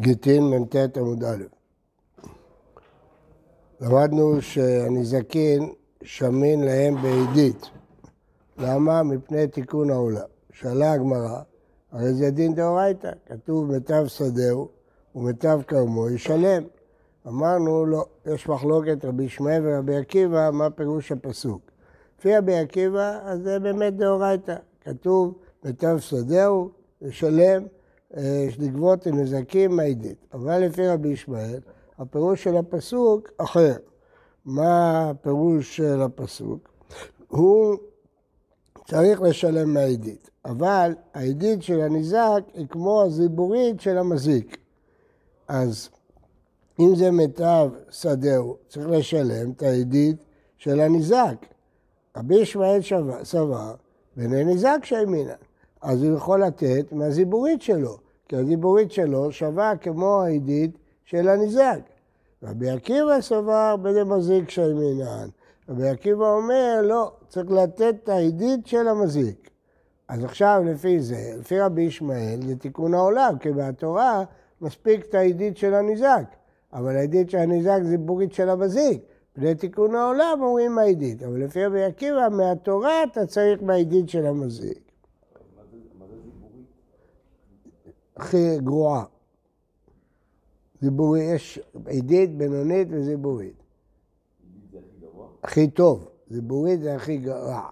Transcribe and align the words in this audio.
גיטין 0.00 0.42
מ"ט 0.50 0.96
עמוד 0.96 1.24
א'. 1.24 1.42
למדנו 3.80 4.42
שהנזקין 4.42 5.72
שמין 6.02 6.60
להם 6.60 7.02
בעידית. 7.02 7.70
למה? 8.58 9.02
מפני 9.02 9.46
תיקון 9.46 9.90
העולם. 9.90 10.26
שאלה 10.52 10.92
הגמרא, 10.92 11.40
הרי 11.92 12.14
זה 12.14 12.30
דין 12.30 12.54
דאורייתא, 12.54 13.10
כתוב 13.26 13.72
מיטב 13.72 14.06
שדהו 14.06 14.68
ומיטב 15.14 15.60
כרמו 15.66 16.10
ישלם. 16.10 16.62
אמרנו, 17.26 17.86
לא, 17.86 18.04
יש 18.26 18.48
מחלוקת 18.48 19.04
רבי 19.04 19.24
ישמעאל 19.24 19.62
ורבי 19.64 19.96
עקיבא, 19.96 20.50
מה 20.52 20.70
פירוש 20.70 21.12
הפסוק. 21.12 21.60
לפי 22.18 22.36
רבי 22.36 22.58
עקיבא, 22.58 23.18
אז 23.22 23.42
זה 23.42 23.58
באמת 23.58 23.96
דאורייתא. 23.96 24.56
כתוב 24.80 25.34
מיטב 25.64 25.98
שדהו, 25.98 26.70
ישלם, 27.02 27.62
לגבות 28.58 29.06
נזקים 29.06 29.76
מעידית. 29.76 30.26
אבל 30.32 30.58
לפי 30.58 30.88
רבי 30.88 31.08
ישמעאל, 31.08 31.60
הפירוש 31.98 32.44
של 32.44 32.56
הפסוק 32.56 33.28
אחר. 33.38 33.76
מה 34.44 35.10
הפירוש 35.10 35.76
של 35.76 36.02
הפסוק? 36.02 36.68
הוא 37.28 37.76
צריך 38.88 39.22
לשלם 39.22 39.74
מהעידית, 39.74 40.30
אבל 40.44 40.94
העידית 41.14 41.62
של 41.62 41.80
הניזק 41.80 42.40
היא 42.54 42.66
כמו 42.68 43.02
הזיבורית 43.02 43.80
של 43.80 43.98
המזיק. 43.98 44.58
אז 45.48 45.88
אם 46.80 46.94
זה 46.94 47.10
מיטב 47.10 47.70
שדהו, 47.90 48.56
צריך 48.68 48.88
לשלם 48.88 49.50
את 49.50 49.62
העידית 49.62 50.16
של 50.58 50.80
הניזק. 50.80 51.46
רבי 52.16 52.34
ישמעאל 52.34 52.80
סבר, 53.22 53.74
בני 54.16 54.44
ניזק 54.44 54.78
שהאמינה. 54.82 55.34
אז 55.82 56.02
הוא 56.02 56.16
יכול 56.16 56.44
לתת 56.44 56.92
מהזיבורית 56.92 57.62
שלו, 57.62 57.98
כי 58.30 58.36
הזיבורית 58.36 58.92
שלו 58.92 59.32
שווה 59.32 59.76
כמו 59.76 60.22
העידית 60.22 60.78
של 61.04 61.28
הניזק. 61.28 61.80
רבי 62.42 62.70
עקיבא 62.70 63.20
סבר 63.20 63.76
מזיק 64.06 64.50
שהאמינן. 64.50 65.28
רבי 65.68 65.88
עקיבא 65.88 66.32
אומר, 66.32 66.80
לא, 66.82 67.12
צריך 67.28 67.50
לתת 67.50 67.94
את 68.02 68.08
העידית 68.08 68.66
של 68.66 68.88
המזיק. 68.88 69.50
אז 70.08 70.24
עכשיו 70.24 70.62
לפי 70.66 71.00
זה, 71.00 71.32
לפי 71.40 71.60
רבי 71.60 71.82
ישמעאל, 71.82 72.40
זה 72.46 72.56
תיקון 72.56 72.94
העולם, 72.94 73.38
כי 73.40 73.52
בתורה 73.52 74.24
מספיק 74.60 75.04
את 75.04 75.14
העידית 75.14 75.56
של 75.56 75.74
הניזק. 75.74 76.24
אבל 76.72 76.96
העידית 76.96 77.30
של 77.30 77.38
הניזק 77.38 77.78
זה 77.82 77.98
בורית 77.98 78.32
של 78.32 78.48
המזיק. 78.48 79.02
בני 79.36 79.54
תיקון 79.54 79.94
העולם 79.94 80.38
אומרים 80.42 80.78
העידית, 80.78 81.22
אבל 81.22 81.44
לפי 81.44 81.64
רבי 81.64 81.84
עקיבא, 81.84 82.28
מהתורה 82.28 83.04
אתה 83.12 83.26
צריך 83.26 83.62
מהעידית 83.62 84.08
של 84.08 84.26
המזיק. 84.26 84.90
הכי 88.09 88.09
גרועה. 88.58 89.04
זיבורי, 90.80 91.20
יש 91.20 91.60
עידית, 91.86 92.36
בינונית 92.36 92.88
וזיבורית. 92.90 93.54
הכי 95.42 95.70
טוב, 95.70 96.08
זיבורית 96.30 96.80
זה 96.80 96.94
הכי 96.94 97.28
רע. 97.28 97.68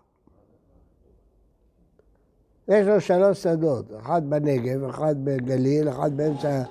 יש 2.69 2.87
לו 2.87 3.01
שלוש 3.01 3.43
שדות, 3.43 3.85
אחד 3.99 4.31
בנגב, 4.31 4.85
אחד 4.85 5.15
בגליל, 5.25 5.89
אחד 5.89 6.17
באמצע 6.17 6.63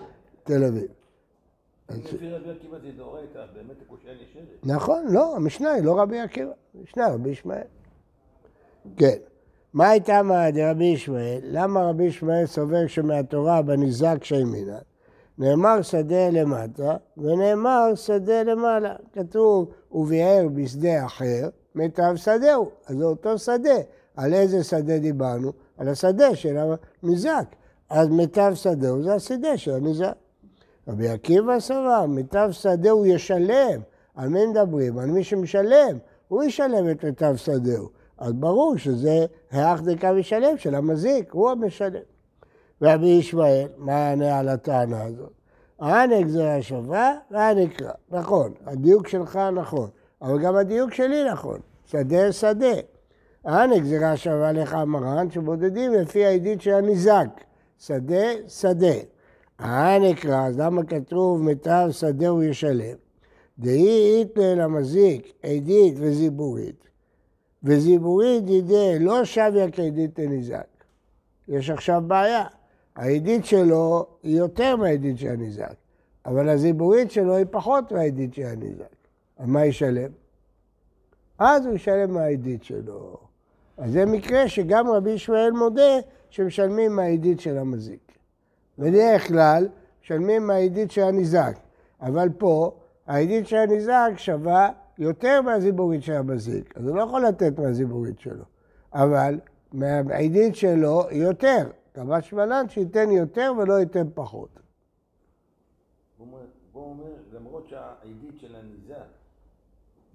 תל 0.44 0.64
אביב. 0.64 0.88
נכון, 4.64 5.06
לא, 5.10 5.36
המשנה 5.36 5.72
היא 5.72 5.84
לא 5.84 6.02
רבי 6.02 6.20
עקיבא, 6.20 6.52
המשנה 6.80 7.10
רבי 7.10 7.30
ישמעאל. 7.30 7.62
כן. 8.98 9.18
מה 9.74 9.90
הייתה 9.90 10.22
דרבי 10.54 10.86
ישמעאל? 10.86 11.40
למה 11.44 11.90
רבי 11.90 12.04
ישמעאל 12.04 12.46
סובר 12.46 12.88
שמהתורה 12.88 13.62
בניזק 13.62 14.24
שימינן? 14.24 14.78
נאמר 15.38 15.82
שדה 15.82 16.30
למטה 16.30 16.96
ונאמר 17.18 17.96
שדה 17.96 18.44
למעלה. 18.44 18.96
כתוב, 19.14 19.68
וביער 19.92 20.48
בשדה 20.54 21.06
אחר, 21.06 21.50
מיטב 21.76 22.16
שדהו. 22.16 22.70
אז 22.88 22.98
זה 22.98 23.04
אותו 23.04 23.38
שדה. 23.38 23.78
על 24.16 24.34
איזה 24.34 24.64
שדה 24.64 24.98
דיברנו? 24.98 25.52
על 25.78 25.88
השדה 25.88 26.36
של 26.36 26.58
הניזק. 27.04 27.46
אז 27.90 28.08
מיטב 28.08 28.52
שדהו 28.56 29.04
זה 29.04 29.14
השדה 29.14 29.58
של 29.58 29.72
הניזק. 29.72 30.16
רבי 30.88 31.10
עקיבא 31.10 31.60
סבר, 31.60 32.06
מיטב 32.06 32.50
שדהו 32.52 33.06
ישלם. 33.06 33.82
על 34.16 34.30
מי 34.30 34.46
מדברים? 34.46 34.98
על 34.98 35.10
מי 35.10 35.24
שמשלם. 35.24 35.98
הוא 36.28 36.44
ישלם 36.44 36.90
את 36.92 37.04
מיטב 37.04 37.36
שדהו. 37.36 37.97
אז 38.18 38.34
ברור 38.34 38.78
שזה 38.78 39.26
האח 39.52 39.82
דקה 39.82 40.14
משלם 40.14 40.58
של 40.58 40.76
המזיק, 40.76 41.32
הוא 41.32 41.50
המשלם. 41.50 42.02
רבי 42.82 43.08
ישמעאל, 43.08 43.68
מה 43.78 43.92
יענה 43.92 44.40
על 44.40 44.50
הטענה 44.50 45.04
הזאת? 45.04 45.32
הענה 45.80 46.22
גזירה 46.22 46.62
שווה 46.62 47.14
והענה 47.32 47.68
קרא. 47.68 47.92
נכון, 48.12 48.54
הדיוק 48.66 49.08
שלך 49.08 49.36
נכון, 49.36 49.90
אבל 50.22 50.40
גם 50.40 50.56
הדיוק 50.56 50.94
שלי 50.94 51.32
נכון, 51.32 51.60
שדה 51.86 52.32
שדה. 52.32 52.74
הענה 53.46 53.80
גזירה 53.80 54.18
שווה 54.18 54.52
לך 54.52 54.74
מרן 54.74 55.32
שבודדים 55.32 55.94
לפי 55.94 56.26
העדית 56.26 56.62
של 56.62 56.74
הניזק, 56.74 57.28
שדה 57.80 58.48
שדה. 58.48 58.96
הענה 59.60 60.16
קרא, 60.16 60.48
אז 60.48 60.60
למה 60.60 60.84
כתוב 60.84 61.42
מיטב 61.42 61.88
שדה 61.92 62.28
הוא 62.28 62.44
ישלם? 62.44 62.96
דהי 63.60 64.20
איתנה 64.20 64.56
למזיק, 64.56 65.34
עדית 65.44 65.96
וזיבורית. 65.98 66.87
וזיבורית 67.64 68.46
דידי 68.46 69.00
לא 69.00 69.26
שוויה 69.26 69.72
כעדית 69.72 70.20
לניזק. 70.20 70.68
יש 71.48 71.70
עכשיו 71.70 72.02
בעיה. 72.08 72.44
העדית 72.96 73.46
שלו 73.46 74.06
היא 74.24 74.38
יותר 74.38 74.76
מהעדית 74.76 75.18
של 75.18 75.28
הניזק, 75.28 75.74
אבל 76.26 76.50
הזיבורית 76.50 77.12
שלו 77.12 77.36
היא 77.36 77.46
פחות 77.52 77.92
מהעדית 77.92 78.34
של 78.34 78.46
הניזק. 78.46 78.96
אז 79.38 79.48
מה 79.48 79.66
ישלם? 79.66 80.12
אז 81.40 81.66
הוא 81.66 81.76
ישלם 81.76 82.14
מהעדית 82.14 82.64
שלו. 82.64 83.18
אז 83.78 83.92
זה 83.92 84.06
מקרה 84.06 84.48
שגם 84.48 84.88
רבי 84.88 85.12
ישמעאל 85.12 85.52
מודה 85.52 86.00
שמשלמים 86.30 86.96
מהעדית 86.96 87.40
של 87.40 87.58
המזיק. 87.58 88.12
בדרך 88.78 89.28
כלל 89.28 89.68
משלמים 90.04 90.48
מהעדית 90.48 90.92
של 90.92 91.02
הניזק, 91.02 91.58
אבל 92.02 92.30
פה 92.38 92.72
העדית 93.08 93.48
של 93.48 93.58
הניזק 93.58 94.12
שווה 94.18 94.70
יותר 95.00 95.42
מהזיבורית 95.42 96.04
של 96.04 96.14
המזיק, 96.14 96.78
אז 96.78 96.88
הוא 96.88 96.96
לא 96.96 97.02
יכול 97.02 97.26
לתת 97.26 97.60
מהזיבורית 97.60 98.20
שלו, 98.20 98.44
אבל 98.94 99.40
מהעדית 99.74 100.56
שלו 100.56 101.02
יותר. 101.12 101.70
קבע 101.92 102.22
שמלן 102.22 102.70
שייתן 102.70 103.12
יותר 103.12 103.52
ולא 103.58 103.80
ייתן 103.80 104.08
פחות. 104.14 104.50
הוא 106.18 106.28
אומר, 106.74 107.14
למרות 107.34 107.68
שהעדית 107.68 108.40
של 108.40 108.56
הניזק 108.56 109.08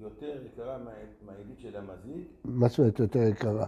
יותר 0.00 0.37
יקרה 0.47 0.78
מהעדית 1.26 1.59
של 1.59 1.76
המזיק, 1.76 2.28
מה 2.44 2.69
זאת 2.69 2.78
אומרת 2.78 2.98
יותר 2.98 3.22
יקרה? 3.22 3.66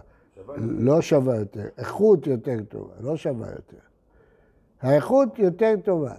לא 0.57 1.01
שווה 1.01 1.35
יותר, 1.35 1.67
איכות 1.77 2.27
יותר 2.27 2.63
טובה, 2.69 2.93
לא 3.01 3.17
שווה 3.17 3.49
יותר. 3.49 3.77
האיכות 4.81 5.39
יותר 5.39 5.73
טובה. 5.83 6.15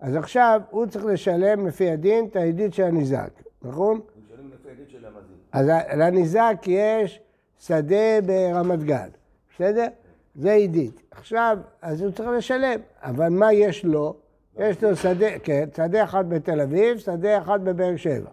אז 0.00 0.16
עכשיו 0.16 0.60
הוא 0.70 0.86
צריך 0.86 1.04
לשלם 1.04 1.66
לפי 1.66 1.90
הדין 1.90 2.26
את 2.26 2.36
העדית 2.36 2.74
של 2.74 2.82
הניזק, 2.82 3.30
נכון? 3.62 4.00
הוא 4.14 4.22
משלם 4.24 4.50
לפי 4.52 4.68
העדית 4.68 4.90
של 5.02 5.06
המזיק. 5.06 5.36
אז 5.52 5.66
לניזק 5.96 6.56
יש 6.66 7.20
שדה 7.58 8.20
ברמת 8.26 8.82
גן, 8.82 9.08
בסדר? 9.54 9.86
זה 10.34 10.52
עידית. 10.52 11.02
עכשיו, 11.10 11.58
אז 11.82 12.02
הוא 12.02 12.10
צריך 12.10 12.28
לשלם, 12.28 12.80
אבל 13.02 13.28
מה 13.28 13.52
יש 13.52 13.84
לו? 13.84 14.14
יש 14.56 14.82
לו 14.82 14.96
שדה, 14.96 15.38
כן, 15.42 15.68
שדה 15.76 16.04
אחד 16.04 16.28
בתל 16.28 16.60
אביב, 16.60 16.98
שדה 16.98 17.38
אחד 17.38 17.64
בבאר 17.64 17.96
שבע. 17.96 18.30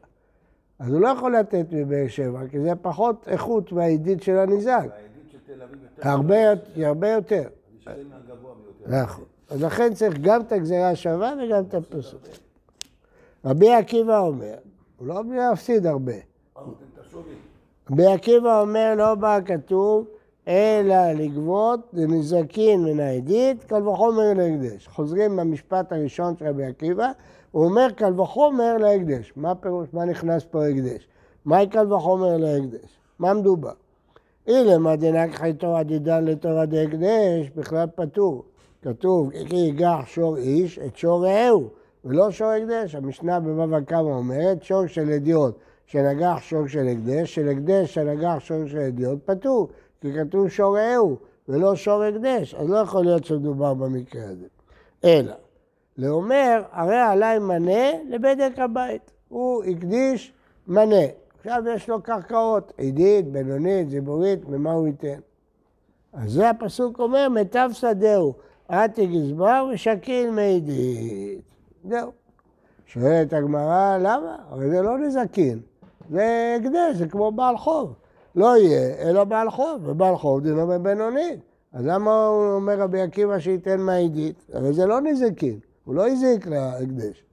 אז 0.80 0.94
הוא 0.94 1.02
לא 1.02 1.08
יכול 1.08 1.36
לתת 1.36 1.66
מבאר 1.72 2.08
שבע, 2.08 2.40
כי 2.52 2.60
זה 2.60 2.76
פחות 2.82 3.28
איכות 3.28 3.72
מהעידית 3.72 4.24
של 4.24 4.38
הניזק. 4.38 4.70
והעדית 4.70 5.32
של 5.32 5.38
תל 5.46 5.62
אביב 5.62 5.80
יותר... 5.84 6.10
הרבה, 6.10 7.10
יותר. 7.10 7.42
אז 7.42 7.82
ישלם 7.82 8.10
מהגבוה 8.10 8.52
ביותר. 8.64 9.04
נכון. 9.04 9.26
אז 9.50 9.64
לכן 9.64 9.94
צריך 9.94 10.18
גם 10.22 10.42
את 10.42 10.52
הגזירה 10.52 10.90
השווה 10.90 11.34
וגם 11.44 11.64
את 11.64 11.74
הפסוק. 11.74 12.22
רבי 13.46 13.74
עקיבא 13.74 14.20
אומר, 14.20 14.56
הוא 14.98 15.08
לא 15.08 15.24
מפסיד 15.24 15.86
הרבה. 15.86 16.14
רבי 17.92 18.06
עקיבא 18.06 18.62
אומר, 18.62 18.94
לא 18.98 19.16
בא 19.16 19.40
כתוב, 19.46 20.06
אלא 20.48 21.12
לגבות 21.12 21.80
לנזקין 21.94 22.84
מן 22.84 23.00
העדית, 23.00 23.64
קל 23.64 23.88
וחומר 23.88 24.34
להקדש. 24.36 24.88
חוזרים 24.88 25.36
במשפט 25.36 25.92
הראשון 25.92 26.38
של 26.38 26.48
רבי 26.48 26.66
עקיבא, 26.66 27.12
הוא 27.52 27.66
אומר 27.66 27.88
קל 27.96 28.20
וחומר 28.20 28.78
להקדש. 28.78 29.34
מה 29.36 29.56
פירוש, 29.56 29.88
מה 29.94 30.06
נכנס 30.06 30.46
פה 30.52 30.60
להקדש? 30.68 31.08
מהי 31.46 31.68
קל 31.68 31.94
וחומר 31.94 32.38
להקדש? 32.38 33.00
מה 33.20 33.34
מדובר? 33.34 33.72
אילמה 34.48 34.96
דנק 34.96 35.36
חייתו 35.36 35.76
עדידן 35.78 36.26
לתורה 36.26 36.66
דהקדש, 36.66 37.50
בכלל 37.56 37.86
פטור. 37.96 38.44
כתוב, 38.82 39.30
כי 39.50 39.56
ייגח 39.56 40.06
שור 40.06 40.38
איש 40.38 40.80
את 40.80 40.98
שור 40.98 41.26
רעהו, 41.26 41.70
ולא 42.06 42.32
שור 42.32 42.48
הקדש. 42.48 42.96
המשנה 42.96 43.40
בבבא 43.40 43.80
קמא 43.80 44.00
אומרת, 44.00 44.64
שור 44.64 44.88
של 44.88 45.12
אדיוט 45.12 45.56
שנגח 45.90 46.38
שור 46.42 46.68
של 46.68 46.88
הקדש, 46.88 47.36
של 47.36 47.50
הקדש 47.50 47.94
שנגח 47.94 48.36
שור 48.40 48.68
של 48.68 48.78
אדיוט, 48.78 49.20
פטור. 49.26 49.70
כי 50.02 50.14
כתוב 50.14 50.50
שור 50.50 50.78
רעהו 50.78 51.18
ולא 51.48 51.76
שור 51.76 52.04
הקדש, 52.04 52.56
אז 52.56 52.70
לא 52.70 52.78
יכול 52.78 53.04
להיות 53.06 53.26
שמדובר 53.26 53.74
במקרה 53.74 54.24
הזה. 54.24 54.46
אלא, 55.04 55.34
לאומר, 55.98 56.64
הרי 56.72 57.00
עליי 57.00 57.40
מנה 57.40 57.92
לבדק 58.10 58.60
הבית. 58.60 59.12
הוא 59.30 59.64
הקדיש 59.64 60.34
מנה. 60.68 61.06
עכשיו 61.38 61.64
יש 61.76 61.90
לו 61.90 62.02
קרקעות, 62.02 62.74
עידית, 62.78 63.28
בינונית, 63.28 63.90
זיבורית, 63.90 64.50
ממה 64.50 64.72
הוא 64.72 64.88
ייתן? 64.88 65.20
אז 66.14 66.32
זה 66.32 66.50
הפסוק 66.50 67.00
אומר, 67.00 67.30
מיטב 67.30 67.70
שדהו, 67.74 68.34
עתי 68.68 69.08
גזבר 69.08 69.70
ושקיל 69.74 70.32
מעידית. 70.32 71.42
זהו. 71.84 72.12
שואלת 72.86 73.34
הגמרא, 73.34 73.98
למה? 73.98 74.36
הרי 74.50 74.70
זה 74.70 74.82
לא 74.82 74.98
נזקין, 74.98 75.60
זה 76.10 76.58
הקדש, 76.60 76.96
זה 76.96 77.08
כמו 77.08 77.32
בעל 77.32 77.58
חוב. 77.58 77.94
לא 78.36 78.58
יהיה, 78.58 79.10
אלא 79.10 79.24
בעל 79.24 79.50
חוב, 79.50 79.82
ובעל 79.84 80.16
חוב 80.16 80.42
דינו 80.44 80.68
בבינונית. 80.68 81.40
אז 81.74 81.86
למה 81.86 82.26
הוא 82.26 82.54
אומר 82.54 82.80
רבי 82.80 83.02
עקיבא 83.02 83.40
שייתן 83.40 83.82
מעידית? 83.82 84.46
הרי 84.54 84.74
זה 84.74 84.86
לא 84.86 85.02
נזקין, 85.02 85.60
הוא 85.86 85.96
לא 85.96 86.08
הזיק 86.08 86.48
להקדש. 86.48 87.24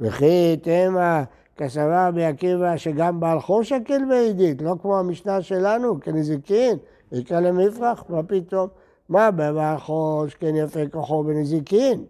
וכי 0.00 0.56
תמה 0.62 1.24
כסבר 1.56 2.06
רבי 2.08 2.24
עקיבא 2.24 2.76
שגם 2.76 3.20
בעל 3.20 3.40
חוב 3.40 3.62
שקל 3.62 4.04
מעידית, 4.04 4.62
לא 4.62 4.74
כמו 4.82 4.98
המשנה 4.98 5.42
שלנו, 5.42 6.00
כנזיקין, 6.00 6.78
יקרא 7.12 7.40
למפרח, 7.40 8.04
מה 8.08 8.22
פתאום? 8.22 8.68
מה 9.08 9.30
בבעל 9.30 9.78
חוב 9.78 10.28
שכן 10.28 10.56
יפה 10.56 10.80
כוחו 10.92 11.24
בנזיקין? 11.24 12.04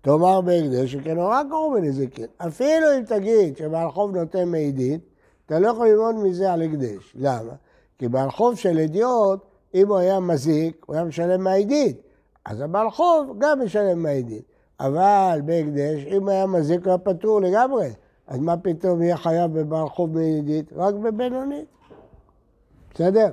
תאמר 0.00 0.40
בהקדש 0.40 0.92
שכן 0.92 1.16
הורא 1.16 1.42
כוחו 1.50 1.72
בנזיקין. 1.74 2.26
אפילו 2.36 2.86
אם 2.98 3.02
תגיד 3.04 3.56
שבעל 3.56 3.90
חוב 3.90 4.16
נותן 4.16 4.48
מעידית, 4.48 5.00
אתה 5.46 5.58
לא 5.58 5.68
יכול 5.68 5.88
ללמוד 5.88 6.14
מזה 6.14 6.52
על 6.52 6.62
הקדש. 6.62 7.14
למה? 7.14 7.52
כי 7.98 8.08
בעל 8.08 8.30
חוב 8.30 8.56
של 8.56 8.78
אדיוט, 8.78 9.40
אם 9.74 9.88
הוא 9.88 9.96
היה 9.96 10.20
מזיק, 10.20 10.84
הוא 10.86 10.94
היה 10.96 11.04
משלם 11.04 11.44
מעידית. 11.44 12.00
אז 12.44 12.60
הבעל 12.60 12.90
חוב 12.90 13.36
גם 13.38 13.60
משלם 13.64 14.02
מעידית. 14.02 14.44
אבל 14.80 15.40
בהקדש, 15.44 16.06
אם 16.06 16.28
היה 16.28 16.46
מזיק, 16.46 16.80
הוא 16.80 16.88
היה 16.88 16.98
פטור 16.98 17.40
לגמרי. 17.40 17.88
אז 18.26 18.38
מה 18.38 18.56
פתאום 18.56 19.02
יהיה 19.02 19.16
חייב 19.16 19.58
בבעל 19.58 19.88
חוב 19.88 20.14
מעידית? 20.14 20.72
רק 20.76 20.94
בבינונית. 20.94 21.66
בסדר? 22.94 23.28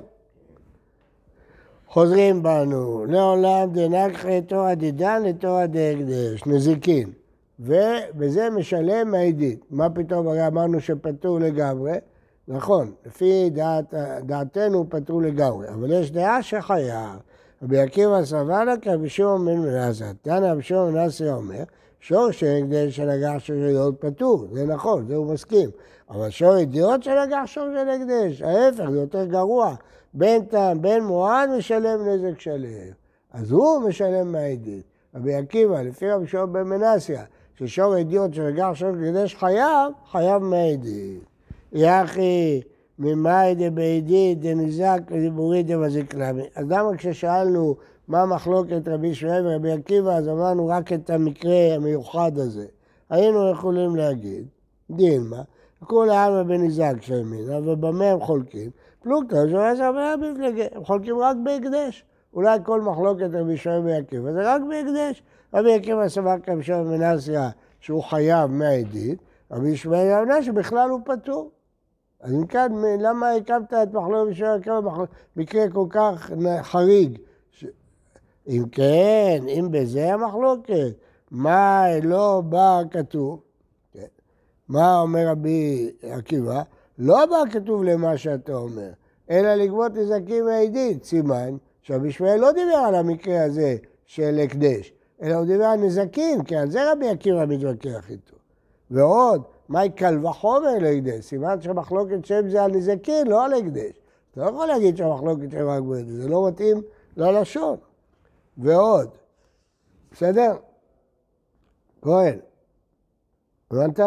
חוזרים 1.88 2.42
בנו, 2.42 3.04
לעולם 3.06 3.70
דנקחי 3.72 4.42
תורא 4.42 4.74
דידן 4.74 5.22
לתורא 5.22 5.66
דהקדש, 5.66 6.46
נזיקין. 6.46 7.12
ובזה 7.62 8.50
משלם 8.50 9.10
מעידית. 9.10 9.64
מה 9.70 9.90
פתאום, 9.90 10.28
הרי 10.28 10.46
אמרנו 10.46 10.80
שפטור 10.80 11.40
לגמרי. 11.40 11.92
נכון, 12.48 12.92
לפי 13.06 13.50
דעת, 13.50 13.94
דעתנו 14.26 14.86
פטור 14.88 15.22
לגמרי, 15.22 15.68
אבל 15.68 15.92
יש 15.92 16.10
דעה 16.10 16.42
שחייב. 16.42 17.18
רבי 17.62 17.78
עקיבא 17.78 18.24
סבר 18.24 18.64
לה 18.64 18.76
כרבי 18.76 19.08
שמעון 19.08 19.46
בן 19.46 19.58
מנסה. 19.58 20.10
תנא 20.22 20.46
רבי 20.46 20.62
שמעון 20.62 20.92
בן 20.92 20.98
מנסה 20.98 21.32
אומר, 21.32 21.62
שור 22.00 22.30
שהקדש 22.30 22.96
של 22.96 23.10
הגח 23.10 23.38
של 23.38 23.54
ידיעות 23.54 24.00
פטור, 24.00 24.46
זה 24.52 24.66
נכון, 24.66 25.06
זה 25.06 25.16
הוא 25.16 25.32
מסכים. 25.32 25.70
אבל 26.10 26.30
שור 26.30 26.56
ידיעות 26.56 27.02
של 27.02 27.18
הגח 27.18 27.42
שור 27.46 27.64
של 27.72 27.88
הקדש, 27.88 28.42
ההפך, 28.42 28.90
זה 28.90 29.00
יותר 29.00 29.24
גרוע. 29.24 29.74
בין 30.14 30.44
טעם, 30.44 30.82
בין 30.82 31.04
מועד, 31.04 31.50
משלם 31.58 32.08
נזק 32.08 32.40
שלם. 32.40 32.92
אז 33.32 33.50
הוא 33.50 33.88
משלם 33.88 34.32
מהעדית. 34.32 34.82
רבי 35.14 35.34
עקיבא, 35.34 35.82
לפי 35.82 36.10
רבי 36.10 36.26
שמעון 36.26 36.52
בן 36.52 36.62
מנסיה, 36.62 37.24
ששור 37.66 37.96
ידיעות 37.96 38.34
של 38.34 38.46
הגח 38.46 38.70
שור 38.74 38.88
הקדש 38.88 39.34
חייב, 39.34 39.92
חייב 40.10 40.42
מהעדית. 40.42 41.24
יחי 41.72 42.60
ממאי 42.98 43.54
דבעידית 43.54 44.40
דנזק 44.40 45.00
ודיבורית 45.10 45.66
דמזיק 45.66 46.14
למי. 46.14 46.42
אז 46.54 46.66
למה 46.68 46.96
כששאלנו 46.96 47.76
מה 48.08 48.26
מחלוקת 48.26 48.88
רבי 48.88 49.14
שמעון 49.14 49.46
ורבי 49.46 49.72
עקיבא, 49.72 50.10
אז 50.10 50.28
אמרנו 50.28 50.66
רק 50.66 50.92
את 50.92 51.10
המקרה 51.10 51.74
המיוחד 51.74 52.32
הזה. 52.38 52.66
היינו 53.10 53.50
יכולים 53.50 53.96
להגיד, 53.96 54.46
דילמה, 54.90 55.42
כולי 55.84 56.16
עלמא 56.16 56.42
בנזק 56.42 56.94
של 57.00 57.14
ימינה, 57.14 57.58
ובמה 57.58 58.04
הם 58.04 58.20
חולקים? 58.20 58.70
פלוגתא 59.02 59.48
של 59.50 59.56
עשר 59.56 59.92
בנה 59.92 60.14
במפלגה, 60.16 60.64
הם 60.72 60.84
חולקים 60.84 61.18
רק 61.18 61.36
בהקדש. 61.44 62.04
אולי 62.34 62.58
כל 62.62 62.80
מחלוקת 62.80 63.28
רבי 63.32 63.56
שמעון 63.56 63.78
ורבי 63.78 63.96
עקיבא 63.96 64.32
זה 64.32 64.54
רק 64.54 64.62
בהקדש. 64.68 65.22
רבי 65.54 65.74
עקיבא 65.74 66.08
סבר 66.08 66.36
שמעון 66.62 66.88
מנסיה 66.88 67.50
שהוא 67.80 68.02
חייב 68.02 68.50
מהעדית, 68.50 69.18
רבי 69.50 69.68
ישמעאל 69.68 70.12
אמנה 70.12 70.42
שבכלל 70.42 70.90
הוא 70.90 71.00
פטור. 71.04 71.50
אז 72.20 72.34
כן, 72.48 72.72
למה 72.98 73.30
הקמת 73.30 73.72
את 73.72 73.92
מחלוקת 73.92 74.22
רבי 74.22 74.34
שמעון 74.34 75.06
במקרה 75.36 75.70
כל 75.70 75.86
כך 75.90 76.30
חריג? 76.62 77.18
אם 78.48 78.64
כן, 78.72 79.44
אם 79.48 79.68
בזה 79.70 80.14
המחלוקת, 80.14 80.92
מה 81.30 81.84
לא 82.02 82.42
בא 82.48 82.80
כתוב? 82.90 83.40
כן. 83.92 84.06
מה 84.68 85.00
אומר 85.00 85.28
רבי 85.28 85.90
עקיבא? 86.02 86.62
לא 86.98 87.26
בא 87.26 87.50
כתוב 87.52 87.84
למה 87.84 88.16
שאתה 88.16 88.54
אומר, 88.54 88.90
אלא 89.30 89.54
לגבות 89.54 89.92
נזקים 89.94 90.44
מעידית, 90.44 91.04
סימן 91.04 91.56
שרבי 91.82 92.08
ישמעאל 92.08 92.40
לא 92.40 92.52
דיבר 92.52 92.76
על 92.86 92.94
המקרה 92.94 93.44
הזה 93.44 93.76
של 94.06 94.40
הקדש, 94.44 94.92
אלא 95.22 95.34
הוא 95.34 95.46
דיבר 95.46 95.64
על 95.64 95.80
נזקים, 95.80 96.44
כי 96.44 96.56
על 96.56 96.70
זה 96.70 96.92
רבי 96.92 97.08
עקיבא 97.08 97.46
מתווכח 97.46 98.10
איתו. 98.10 98.36
ועוד, 98.90 99.42
מהי 99.68 99.90
קל 99.90 100.26
וחומר 100.26 100.78
להקדש? 100.80 101.24
סימן 101.24 101.60
שהמחלוקת 101.60 102.24
שם 102.24 102.48
זה 102.48 102.62
על 102.62 102.70
נזקים, 102.70 103.26
לא 103.26 103.44
על 103.44 103.52
הקדש. 103.52 103.92
אתה 104.32 104.40
לא 104.40 104.50
יכול 104.50 104.66
להגיד 104.66 104.96
שהמחלוקת 104.96 105.50
שם 105.50 105.66
רק 105.68 105.82
בהקדש, 105.82 106.10
זה 106.10 106.28
לא 106.28 106.48
מתאים 106.48 106.82
ללשון. 107.16 107.76
ועוד, 108.58 109.08
בסדר? 110.12 110.56
כהן, 112.02 112.38
הבנת? 113.70 114.00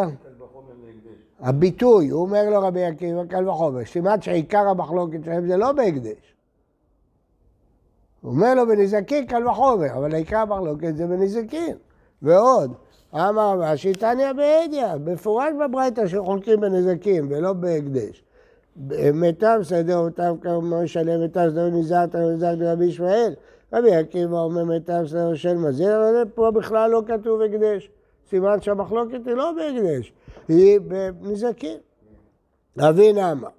הביטוי, 1.40 2.10
הוא 2.10 2.22
אומר 2.22 2.50
לו 2.50 2.62
רבי 2.62 2.86
עקיבא 2.86 3.26
קל 3.26 3.50
וחומר, 3.50 3.86
סימן 3.86 4.22
שעיקר 4.22 4.68
המחלוקת 4.68 5.24
שלהם 5.24 5.48
זה 5.48 5.58
לא 5.58 5.72
בהקדש. 5.72 6.35
הוא 8.26 8.34
אומר 8.34 8.54
לו 8.56 8.68
בנזקין 8.68 9.26
קל 9.26 9.48
וחומר, 9.48 9.98
אבל 9.98 10.16
עיקר 10.16 10.38
המחלוקת 10.38 10.96
זה 10.96 11.08
בנזקין. 11.08 11.76
ועוד, 12.22 12.74
אמר 13.14 13.60
רש"י 13.60 13.94
תניא 13.94 14.34
בעדיא, 14.34 14.88
מפורש 15.06 15.54
בברייתא 15.60 16.08
שחולקים 16.08 16.60
בנזקים 16.60 17.28
ולא 17.30 17.54
בהקדש. 17.54 18.24
מיטב 19.14 19.60
סדר 19.64 19.98
אותם 19.98 20.36
כמו 20.42 20.62
משלם 20.62 21.22
מיטב 21.22 21.50
סדר 21.52 21.70
נזרת 21.70 22.16
ונזרת 22.16 22.58
רבי 22.62 22.86
ישמעאל. 22.86 23.34
רבי 23.74 23.96
עקיבא 23.96 24.38
אומר 24.38 24.64
מיטב 24.64 25.04
סדר 25.08 25.34
של 25.34 25.58
מזיר, 25.58 25.96
אבל 25.98 26.26
פה 26.36 26.52
בכלל 26.52 26.92
לא 26.92 27.02
כתוב 27.08 27.42
הקדש. 27.42 27.90
סימן 28.30 28.62
שהמחלוקת 28.62 29.28
היא 29.28 29.34
לא 29.34 29.52
בהקדש, 29.52 30.14
היא 30.48 30.80
בנזקים. 31.22 31.78
רבי 32.80 33.14
נעמה. 33.14 33.50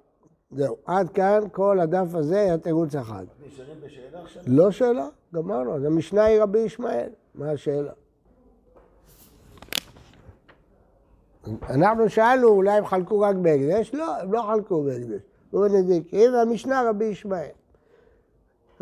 זהו, 0.51 0.77
עד 0.85 1.09
כאן 1.09 1.39
כל 1.51 1.79
הדף 1.79 2.15
הזה 2.15 2.39
היה 2.39 2.57
תירוץ 2.57 2.95
אחד. 2.95 3.25
נשארים 3.47 3.75
בשאלה 3.85 4.21
עכשיו? 4.23 4.43
לא 4.47 4.71
שאלה, 4.71 5.07
גמרנו, 5.33 5.75
אז 5.75 5.83
המשנה 5.83 6.23
היא 6.23 6.41
רבי 6.41 6.59
ישמעאל, 6.59 7.09
מה 7.35 7.51
השאלה? 7.51 7.91
אנחנו 11.69 12.09
שאלנו, 12.09 12.47
אולי 12.47 12.71
הם 12.71 12.85
חלקו 12.85 13.19
רק 13.19 13.35
בהקדש? 13.35 13.93
לא, 13.93 14.17
הם 14.17 14.33
לא 14.33 14.41
חלקו 14.41 14.83
בהקדש. 14.83 15.21
הוא 15.51 15.67
נזיקים, 15.67 16.33
והמשנה 16.33 16.89
רבי 16.89 17.05
ישמעאל. 17.05 17.49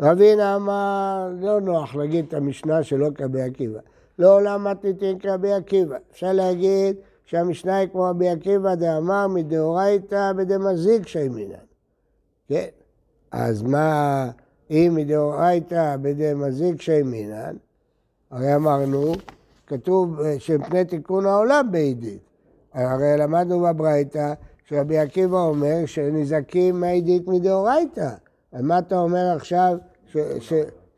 רבינה 0.00 0.56
אמר, 0.56 1.28
לא 1.40 1.60
נוח 1.60 1.94
להגיד 1.96 2.24
את 2.28 2.34
המשנה 2.34 2.82
שלא 2.82 3.08
כרבי 3.14 3.42
עקיבא. 3.42 3.80
לא 4.18 4.42
למה 4.42 4.74
תיתן 4.74 5.18
כרבי 5.18 5.52
עקיבא. 5.52 5.96
אפשר 6.10 6.32
להגיד 6.32 6.96
שהמשנה 7.26 7.76
היא 7.76 7.88
כמו 7.88 8.02
רבי 8.02 8.28
עקיבא 8.28 8.74
דאמר 8.74 9.26
מדאורייתא 9.26 10.32
בדמזיק 10.32 11.06
שימינן. 11.06 11.54
כן? 12.48 12.66
אז 13.30 13.62
מה 13.62 14.30
אם 14.70 14.92
מדאורייתא 14.94 15.96
בדמזיק 16.02 16.82
שימינן? 16.82 17.56
הרי 18.30 18.54
אמרנו, 18.54 19.12
כתוב 19.66 20.20
שמפני 20.38 20.84
תיקון 20.84 21.26
העולם 21.26 21.68
בעידית. 21.70 22.22
הרי 22.74 23.16
למדנו 23.18 23.60
בברייתא 23.60 24.34
שרבי 24.64 24.98
עקיבא 24.98 25.38
אומר 25.38 25.86
שנזקים 25.86 26.80
מעידית 26.80 27.28
מדאורייתא. 27.28 28.10
אז 28.52 28.62
מה 28.62 28.78
אתה 28.78 28.98
אומר 28.98 29.32
עכשיו 29.36 29.76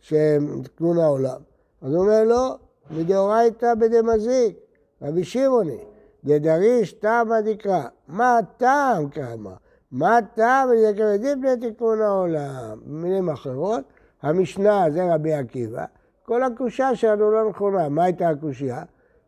שהם 0.01 0.63
תיקון 0.63 0.99
העולם? 0.99 1.41
אז 1.83 1.95
הוא 1.95 2.01
אומר 2.03 2.25
לא, 2.25 2.57
מדאורייתא 2.91 3.75
בדמזיק, 3.75 4.57
רבי 5.03 5.25
שמעוני, 5.25 5.79
דדריש 6.25 6.93
תמא 6.93 7.41
דקרא, 7.41 7.83
מה 8.09 8.39
הטעם 8.39 9.09
כמה? 9.09 9.55
מה 9.93 10.17
הטעם 10.17 10.69
לדקרדים 10.73 11.41
בני 11.41 11.57
תיקון 11.57 12.03
העולם? 12.03 12.81
במילים 12.85 13.31
אחרות, 13.31 13.85
המשנה 14.23 14.91
זה 14.91 15.15
רבי 15.15 15.33
עקיבא, 15.33 15.85
כל 16.23 16.43
הקושייה 16.43 16.97
שלנו 16.97 17.31
לא 17.31 17.49
נכונה, 17.51 17.89
מה 17.89 18.05
הייתה 18.05 18.29
הקושייה? 18.29 18.83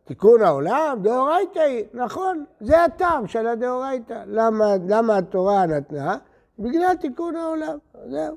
תיקון 0.05 0.41
העולם, 0.41 0.99
דאורייתא 1.01 1.59
היא, 1.59 1.85
נכון, 1.93 2.45
זה 2.59 2.83
הטעם 2.83 3.27
של 3.27 3.47
הדאורייתא. 3.47 4.23
למה, 4.27 4.65
למה 4.87 5.17
התורה 5.17 5.65
נתנה? 5.65 6.17
בגלל 6.59 6.95
תיקון 6.95 7.35
העולם, 7.35 7.77
זהו. 8.09 8.35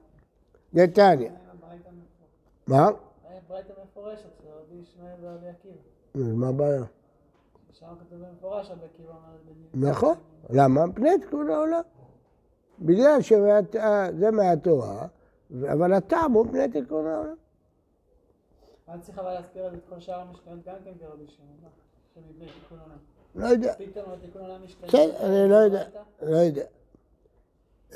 נתניה. 0.72 1.32
מה? 2.66 2.88
ברייתא 3.48 3.72
מפורשת 3.84 4.22
של 4.42 4.48
רבי 4.48 4.82
ישמעאל 4.82 5.14
ורבי 5.22 5.46
עקיבא. 5.48 6.34
מה 6.34 6.48
הבעיה? 6.48 6.82
שם 7.84 7.94
כתוב 8.00 8.18
במפורש 8.18 8.70
רבי 8.70 8.84
עקיבא 8.84 9.08
אומר 9.08 9.36
בדין. 9.44 9.88
נכון. 9.90 10.14
למה? 10.50 10.80
פני 10.94 11.18
תיקון 11.18 11.50
העולם. 11.50 11.82
בגלל 12.78 13.22
שזה 13.22 14.30
מהתורה, 14.32 15.06
אבל 15.72 15.92
הטעם 15.92 16.32
הוא 16.32 16.46
פני 16.50 16.68
תיקון 16.68 17.06
העולם. 17.06 17.34
אני 18.88 19.00
צריך 19.02 19.18
אבל 19.18 19.32
להסביר 19.32 19.74
את 19.74 19.80
כל 19.88 20.00
שאר 20.00 20.20
המשכנות 20.20 20.58
גם 20.66 20.74
כן 20.84 20.92
כרבי 21.00 21.24
שמעון. 21.26 21.56
מה? 21.62 21.68
שמבנה 22.14 22.52
תיקון 22.60 22.78
עולם. 22.78 22.98
לא 23.34 23.46
יודע. 23.46 23.74
פתאום 23.74 24.12
התיקון 24.12 24.42
עולם 24.42 24.64
משתנה. 24.64 24.88
בסדר, 24.88 25.26
אני 25.26 25.50
לא 25.50 25.56
יודע. 25.56 25.84
לא 26.22 26.36
יודע. 26.36 26.64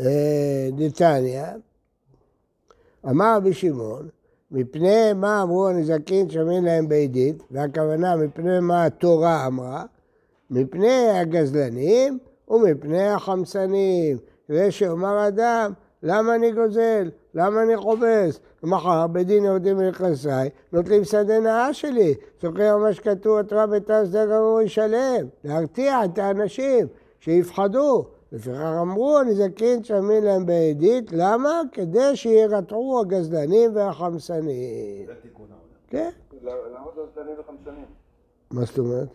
אה, 0.01 0.69
דתניא, 0.77 1.45
אמר 3.05 3.37
רבי 3.37 3.55
שמעון, 3.55 4.09
מפני 4.51 5.13
מה 5.13 5.43
אמרו 5.43 5.69
הנזקין 5.69 6.31
שומעים 6.31 6.65
להם 6.65 6.89
בעדית, 6.89 7.43
והכוונה 7.51 8.17
מפני 8.17 8.61
מה 8.61 8.85
התורה 8.85 9.47
אמרה, 9.47 9.85
מפני 10.51 11.09
הגזלנים 11.09 12.19
ומפני 12.49 13.09
החמסנים. 13.09 14.19
כדי 14.49 14.71
שאומר 14.71 15.29
אדם, 15.29 15.73
למה 16.03 16.35
אני 16.35 16.53
גוזל? 16.53 17.11
למה 17.35 17.63
אני 17.63 17.77
חובס? 17.77 18.41
מחר 18.63 19.07
בדין 19.07 19.45
יורדים 19.45 19.77
מנכסי, 19.77 20.29
נוטלים 20.73 21.05
שדה 21.05 21.41
נאה 21.41 21.75
שלי. 21.75 22.15
זוכר 22.43 22.77
מה 22.77 22.93
שכתוב 22.93 23.39
בתורה 23.39 23.67
בתא 23.67 24.05
שדה 24.07 24.27
גמור 24.27 24.61
ישלם. 24.61 25.27
להרתיע 25.45 26.05
את 26.05 26.19
האנשים, 26.19 26.87
שיפחדו. 27.21 28.05
לפיכך 28.33 28.59
אמרו 28.83 29.19
הנזקין 29.19 29.85
שמים 29.85 30.25
להם 30.25 30.47
בעדית, 30.47 31.13
למה? 31.13 31.63
כדי 31.73 32.17
שירתעו 32.17 33.01
הגזלנים 33.01 33.71
והחמסנים. 33.77 35.07
זה 35.07 35.15
תיקון 35.23 35.47
העולם. 35.51 35.65
כן, 35.89 36.11
למה 36.47 36.87
זה 36.95 37.01
זנים 37.15 37.35
וחמסנים? 37.41 37.85
מה 38.51 38.65
זאת 38.65 38.79
אומרת? 38.79 39.09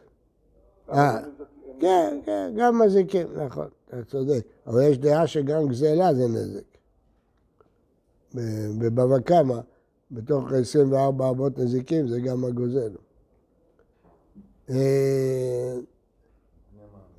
אה, 0.92 1.18
כן, 1.80 2.20
כן, 2.26 2.54
גם 2.58 2.80
מזיקים, 2.82 3.28
נכון, 3.46 3.68
אתה 3.88 4.04
צודק. 4.04 4.44
אבל 4.68 4.82
יש 4.82 4.98
דעה 4.98 5.28
שגם 5.28 5.68
גזלה 5.68 6.14
זה 6.14 6.28
נזק. 6.28 6.64
ב- 8.36 8.86
בבבא 8.86 9.20
קמא, 9.20 9.60
בתוך 10.12 10.52
24 10.54 11.30
אבות 11.30 11.58
נזיקים, 11.60 12.08
זה 12.08 12.20
גם 12.20 12.46
הגוזל. 12.46 12.92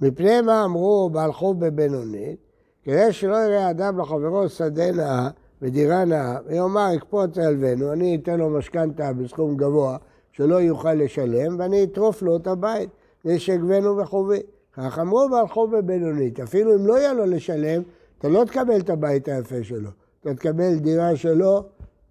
מפני 0.00 0.40
מה 0.40 0.64
אמרו 0.64 1.10
חוב 1.32 1.66
בבינונית? 1.66 2.36
כדי 2.84 3.12
שלא 3.12 3.36
יראה 3.36 3.70
אדם 3.70 3.98
לחברו 3.98 4.48
שדה 4.48 4.92
נאה 4.92 5.28
ודירה 5.62 6.04
נאה, 6.04 6.36
ויאמר 6.46 6.88
יקפוץ 6.96 7.38
אלוונו, 7.38 7.92
אני 7.92 8.18
אתן 8.22 8.38
לו 8.38 8.50
משכנתה 8.50 9.12
בסכום 9.12 9.56
גבוה 9.56 9.96
שלא 10.32 10.54
יוכל 10.54 10.94
לשלם, 10.94 11.58
ואני 11.58 11.84
אטרוף 11.84 12.22
לו 12.22 12.36
את 12.36 12.46
הבית, 12.46 12.90
כדי 13.22 13.38
שיגבנו 13.38 13.96
בחובי. 13.96 14.40
כך 14.72 14.98
אמרו 14.98 15.28
חוב 15.48 15.76
בבינונית, 15.76 16.40
אפילו 16.40 16.74
אם 16.74 16.86
לא 16.86 16.98
יהיה 16.98 17.12
לו 17.12 17.26
לשלם, 17.26 17.82
אתה 18.18 18.28
לא 18.28 18.44
תקבל 18.44 18.80
את 18.80 18.90
הבית 18.90 19.28
היפה 19.28 19.62
שלו, 19.62 19.90
אתה 20.20 20.34
תקבל 20.34 20.74
דירה 20.78 21.16
שלו 21.16 21.64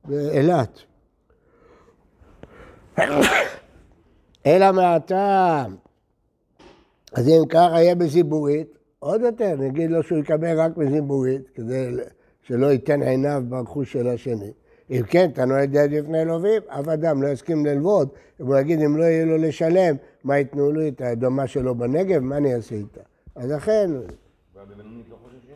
באילת. 0.06 0.80
אלא 4.46 4.72
מהטעם. 4.72 5.76
אז 7.14 7.28
אם 7.28 7.46
ככה 7.50 7.82
יהיה 7.82 7.96
בזיבורית, 7.96 8.78
עוד 9.00 9.22
יותר, 9.22 9.56
נגיד 9.60 9.92
לו 9.92 10.04
שהוא 10.04 10.18
יקבל 10.18 10.60
רק 10.60 10.78
בזיבורית, 10.78 11.50
כדי 11.50 11.92
שלא 12.42 12.68
ייתן 12.72 13.02
עיניו 13.02 13.44
ברכוש 13.50 13.94
של 13.94 14.08
השני. 14.08 14.52
אם 14.92 15.02
כן, 15.08 15.30
אתה 15.34 15.46
נועד 15.46 15.76
יד 15.76 15.92
לפני 15.92 16.26
לווים, 16.26 16.62
אף 16.68 16.88
אדם 16.88 17.24
לא 17.24 17.28
יסכים 17.28 17.66
ללוות, 17.66 18.16
הוא 18.38 18.58
יגיד, 18.58 18.82
אם 18.82 18.98
לא 18.98 19.04
יהיה 19.04 19.26
לו 19.26 19.38
לשלם, 19.38 19.96
מה 20.24 20.38
ייתנו 20.38 20.72
לי 20.72 20.90
את 20.90 21.02
האדמה 21.02 21.48
שלו 21.48 21.76
בנגב, 21.76 22.20
מה 22.20 22.38
אני 22.38 22.56
אעשה 22.56 22.76
איתה? 22.76 23.02
אז 23.36 23.52
לכן, 23.52 23.92
ובבינונית 24.56 25.10
לא 25.10 25.16
חוששים. 25.24 25.56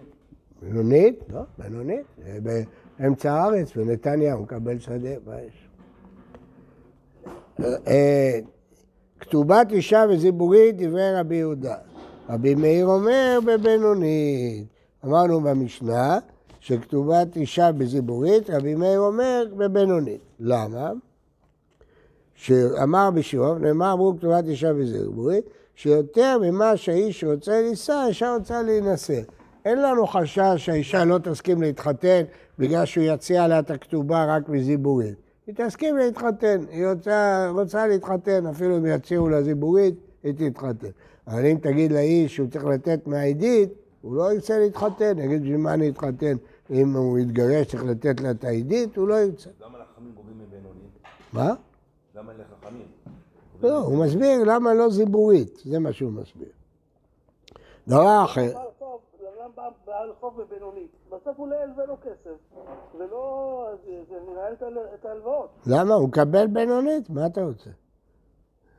בינונית, 0.62 1.20
לא, 1.30 1.42
בינונית, 1.58 2.06
באמצע 3.00 3.34
הארץ, 3.34 3.76
בנתניה, 3.76 4.34
הוא 4.34 4.44
מקבל 4.44 4.80
שדה, 4.80 5.10
מה 5.26 5.36
יש? 5.42 5.68
כתובת 9.20 9.72
אישה 9.72 10.06
וזיבורית, 10.10 10.78
דברי 10.78 11.20
רבי 11.20 11.36
יהודה. 11.36 11.76
רבי 12.30 12.56
מאיר 12.56 12.86
אומר 12.86 13.40
בבינונית. 13.46 14.66
אמרנו 15.06 15.42
במשנה 15.42 16.20
שכתובת 16.60 17.36
אישה 17.36 17.72
בזיבורית, 17.72 18.50
רבי 18.50 18.76
מאיר 18.76 19.00
אומר 19.00 19.46
בבינונית. 19.58 20.22
למה? 20.40 20.92
שאמר 22.36 23.10
בשיעור, 23.12 23.58
נאמר 23.58 23.94
אמרו 23.94 24.18
כתובת 24.18 24.48
אישה 24.48 24.74
בזיבורית, 24.74 25.46
שיותר 25.76 26.38
ממה 26.42 26.78
שהאיש 26.78 27.24
רוצה 27.24 27.62
לישא, 27.62 27.94
האישה 27.94 28.36
רוצה 28.36 28.62
להינשא. 28.62 29.22
אין 29.66 29.82
לנו 29.82 30.08
חשש 30.08 30.56
שהאישה 30.58 31.06
לא 31.06 31.18
תסכים 31.18 31.62
להתחתן 31.62 32.22
בגלל 32.60 32.86
שהוא 32.86 33.04
יציע 33.04 33.48
לה 33.48 33.60
את 33.60 33.72
הכתובה 33.72 34.36
רק 34.36 34.50
בזיבורית. 34.50 35.27
היא 35.48 35.56
תסכים 35.56 35.98
להתחתן, 35.98 36.66
היא 36.70 36.88
רוצה, 36.88 37.50
רוצה 37.54 37.88
להתחתן, 37.88 38.46
אפילו 38.46 38.78
אם 38.78 38.86
יציעו 38.86 39.30
לה 39.30 39.44
זיבורית, 39.44 39.96
היא 40.24 40.34
תתחתן. 40.34 40.88
אבל 41.28 41.46
אם 41.46 41.58
תגיד 41.62 41.92
לאיש 41.92 42.36
שהוא 42.36 42.48
צריך 42.50 42.66
לתת 42.66 43.08
מהעדית, 43.08 43.70
הוא 44.02 44.16
לא 44.16 44.34
ירצה 44.34 44.60
להתחתן, 44.60 45.20
יגיד 45.20 45.42
בשביל 45.42 45.58
מה 45.58 45.74
אני 45.74 45.90
אתחתן 45.90 46.36
אם 46.70 46.94
הוא 46.94 47.20
יתגרש, 47.20 47.68
צריך 47.68 47.84
לתת 47.84 48.22
לה 48.22 48.32
את 48.32 48.44
העדית, 48.44 48.98
הוא 48.98 49.08
לא 49.08 49.16
ירצה. 49.16 49.50
למה 49.62 49.78
לחכמים 49.80 50.12
גובים 50.16 50.34
מבינונית? 50.38 50.92
מה? 51.34 51.54
למה 52.16 52.32
לחכמים? 52.34 52.88
לא, 53.62 53.78
הוא 53.78 54.06
מסביר 54.06 54.44
למה 54.44 54.74
לא 54.74 54.90
זיבורית, 54.90 55.62
זה 55.66 55.80
מה 55.80 55.94
שהוא 55.94 56.12
מסביר. 56.12 56.50
דבר 57.88 58.24
אחר, 58.26 58.54
בעל 59.86 60.14
חוב, 60.20 60.42
בסוף 61.08 61.38
הוא 61.38 61.48
לא 61.48 61.56
ילווה 61.64 61.86
לו 61.86 61.96
כסף, 62.04 62.60
ולא... 63.00 63.70
זה 64.10 64.16
מנהל 64.32 64.54
את 64.94 65.06
ההלוואות. 65.06 65.50
למה? 65.66 65.94
הוא 65.94 66.08
מקבל 66.08 66.48
בינונית? 66.48 67.10
מה 67.10 67.26
אתה 67.26 67.42
רוצה? 67.44 67.70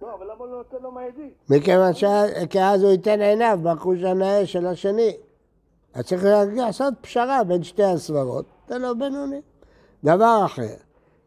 לא, 0.03 0.15
אבל 0.15 0.25
למה 0.25 0.35
הוא 0.39 0.47
לא 0.47 0.57
נותן 0.59 0.77
לו 0.83 0.93
מהעדית? 0.93 1.35
מכיוון 1.51 1.95
ש- 1.95 2.05
כי 2.51 2.61
אז 2.63 2.83
הוא 2.83 2.91
ייתן 2.91 3.21
עיניו 3.21 3.59
ברכוש 3.63 4.03
הנאה 4.03 4.47
של 4.47 4.67
השני. 4.67 5.17
אז 5.95 6.05
צריך 6.07 6.25
לעשות 6.57 6.95
פשרה 7.01 7.45
בין 7.45 7.63
שתי 7.63 7.85
הסברות, 7.85 8.45
תן 8.67 8.83
לו 8.83 8.99
בינוני. 8.99 9.41
דבר 10.05 10.43
אחר, 10.45 10.75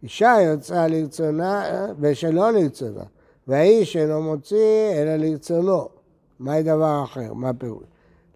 אישה 0.04 0.36
יוצאה 0.46 0.88
לרצונה 0.88 1.66
אה, 1.70 1.86
ושלא 2.00 2.52
לרצונה, 2.52 3.04
והאיש 3.48 3.98
אינו 3.98 4.22
מוציא 4.22 4.92
אלא 4.96 5.16
לרצונו. 5.16 5.88
מהי 6.40 6.64
דבר 6.64 7.02
אחר? 7.04 7.34
מה 7.34 7.50
הפירוש? 7.50 7.84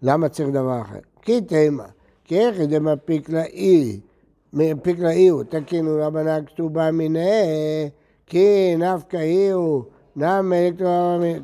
למה 0.02 0.28
צריך 0.28 0.48
דבר 0.48 0.80
אחר? 0.80 0.98
כי 1.22 1.40
תימה, 1.40 1.86
כי 2.26 2.38
איך 2.38 2.60
דמפיק 2.60 3.28
לאי, 3.28 4.00
מפיק 4.52 4.98
לאי 4.98 5.28
הוא 5.28 5.42
תקינו 5.42 5.96
רבנה 6.00 6.42
כתובה 6.42 6.90
מיניה, 6.90 7.88
כי 8.26 8.76
נפקא 8.78 9.16
אי 9.16 9.50
הוא 9.50 9.82
נמי 10.16 10.70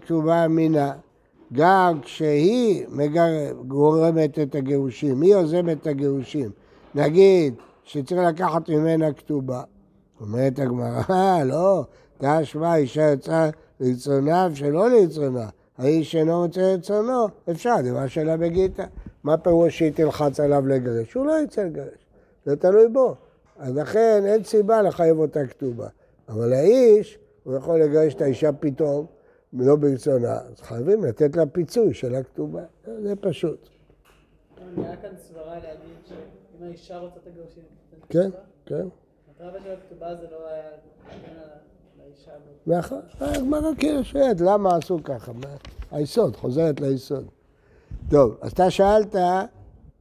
כתובה 0.00 0.48
מינה. 0.48 0.92
גם 1.52 2.00
כשהיא 2.02 2.86
מגר... 2.88 3.26
גורמת 3.66 4.38
את 4.38 4.54
הגירושים, 4.54 5.22
היא 5.22 5.32
יוזמת 5.32 5.80
את 5.82 5.86
הגירושים. 5.86 6.50
נגיד 6.94 7.54
שצריך 7.84 8.20
לקחת 8.20 8.68
ממנה 8.68 9.12
כתובה. 9.12 9.62
אומרת 10.20 10.58
הגמרא, 10.58 11.02
"אה, 11.10 11.44
לא, 11.52 11.84
תשמע, 12.18 12.76
אישה 12.76 13.12
יצאה 13.12 13.50
לרצונה 13.80 14.48
ושלא 14.52 14.90
לרצונה. 14.90 15.48
האיש 15.78 16.16
אינו 16.16 16.42
רוצה 16.42 16.60
לרצונו, 16.60 17.26
אפשר, 17.50 17.74
דבר 17.84 18.06
שלה 18.06 18.36
בגיטה. 18.36 18.84
מה 19.24 19.36
פירוש 19.36 19.78
שהיא 19.78 19.92
תלחץ 19.92 20.40
עליו 20.40 20.66
לגרש? 20.66 21.14
הוא 21.14 21.26
לא 21.26 21.40
יצא 21.44 21.62
לגרש, 21.62 22.06
זה 22.44 22.56
תלוי 22.56 22.88
בו. 22.88 23.14
אז 23.58 23.76
לכן 23.76 24.22
אין 24.26 24.44
סיבה 24.44 24.82
לחייב 24.82 25.18
אותה 25.18 25.46
כתובה. 25.46 25.88
אבל 26.28 26.52
האיש, 26.52 27.18
הוא 27.44 27.54
יכול 27.54 27.82
לגרש 27.82 28.14
את 28.14 28.20
האישה 28.20 28.52
פתאום, 28.52 29.06
לא 29.52 29.76
ברצונה, 29.76 30.32
אז 30.32 30.60
חייבים 30.60 31.04
לתת 31.04 31.36
לה 31.36 31.46
פיצוי 31.46 31.94
של 31.94 32.14
הכתובה. 32.14 32.62
זה 33.02 33.16
פשוט. 33.16 33.68
נראה 34.76 34.96
כאן 34.96 35.10
סברה 35.18 35.54
להגיד 35.54 35.96
שאם 36.04 36.66
האישה 36.66 36.98
רוצה 36.98 37.16
את 37.22 37.26
הגירושים, 37.26 37.62
כן. 38.08 38.30
כן. 38.66 38.86
מטרה 39.30 39.60
של 39.64 39.70
הכתובה 39.70 40.14
זה 40.16 40.26
לא 40.30 40.46
היה. 40.46 40.62
נכון, 42.66 43.00
הגמרא 43.20 43.74
כאילו 43.78 44.04
שואלת, 44.04 44.40
למה 44.40 44.76
עשו 44.76 44.98
ככה? 45.04 45.32
היסוד, 45.90 46.36
חוזרת 46.36 46.80
ליסוד. 46.80 47.28
טוב, 48.12 48.36
אז 48.40 48.52
אתה 48.52 48.70
שאלת, 48.70 49.16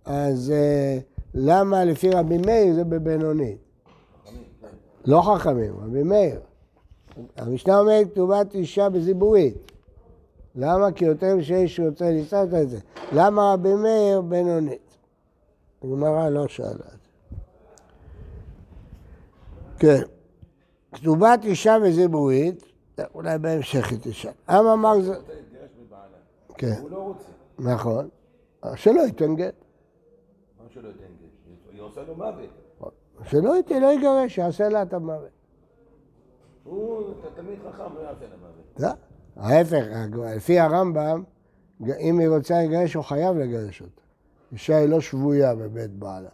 אז 0.05 0.51
אה, 0.51 0.97
למה 1.33 1.85
לפי 1.85 2.09
רבי 2.09 2.37
מאיר 2.37 2.73
זה 2.75 2.83
בבינונית? 2.83 3.57
לא 5.05 5.21
חכמים, 5.21 5.73
רבי 5.77 6.03
מאיר. 6.03 6.39
המשנה 7.37 7.79
אומרת 7.79 8.07
כתובת 8.11 8.55
אישה 8.55 8.89
בזיבורית. 8.89 9.71
למה? 10.55 10.91
כי 10.91 11.05
יותר 11.05 11.41
שיש 11.41 11.79
רוצה 11.79 12.11
לסעת 12.11 12.53
את 12.53 12.69
זה. 12.69 12.79
למה 13.11 13.53
רבי 13.53 13.75
מאיר 13.75 14.21
בינונית? 14.21 14.97
הגמרא 15.83 16.29
לא 16.29 16.47
שאלה. 16.47 16.89
כן. 19.79 20.01
כתובת 20.91 21.39
אישה 21.43 21.77
וזיבורית, 21.83 22.63
אולי 23.15 23.37
בהמשך 23.37 23.91
היא 23.91 23.99
תשאל. 24.01 24.31
אמר 24.49 24.75
מר 24.75 25.01
זה... 25.01 25.11
מבעלה. 25.11 26.17
כן, 26.57 26.75
הוא 26.81 26.89
לא 26.89 26.97
רוצה. 26.97 27.40
נכון. 27.63 28.09
שלא 28.75 29.01
ייתן 29.01 29.35
גט. 29.35 29.53
מה 30.59 30.69
שלא 30.69 30.87
ייתן 30.87 30.99
גט? 30.99 31.71
היא 31.71 31.81
עושה 31.81 32.03
לו 32.03 32.15
מוות. 32.15 32.49
שלא 33.23 33.55
ייתן, 33.55 33.81
לא 33.81 33.93
יגרש, 33.93 34.37
יעשה 34.37 34.69
לה 34.69 34.81
את 34.81 34.93
המוות. 34.93 35.29
הוא 36.63 37.13
תלמיד 37.35 37.59
חכם, 37.69 37.95
לא 37.95 37.99
יעשה 37.99 38.25
לה 38.27 38.35
מוות. 38.41 38.79
לא, 38.79 38.89
ההפך, 39.35 39.85
לפי 40.35 40.59
הרמב"ם, 40.59 41.23
אם 41.99 42.19
היא 42.19 42.29
רוצה 42.29 42.63
לגרש, 42.63 42.93
הוא 42.93 43.03
חייב 43.03 43.37
לגרש 43.37 43.81
אותה. 43.81 44.01
אישה 44.51 44.77
היא 44.77 44.89
לא 44.89 45.01
שבויה 45.01 45.55
בבית 45.55 45.91
בעלה. 45.91 46.29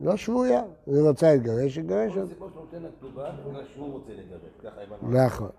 לא 0.00 0.16
שבויה. 0.16 0.62
היא 0.86 1.00
רוצה 1.00 1.32
להתגרש, 1.32 1.76
יגרש 1.76 2.12
כל 2.12 2.20
אותה. 2.20 2.32
הסיפור 2.32 2.50
שהוא 2.50 2.62
נותן 2.64 2.82
לה 2.82 2.88
כתובה, 2.98 3.30
בגלל 3.48 3.64
שהוא 3.74 3.92
רוצה 3.92 4.12
לגרש. 4.12 4.72
נכון. 5.02 5.50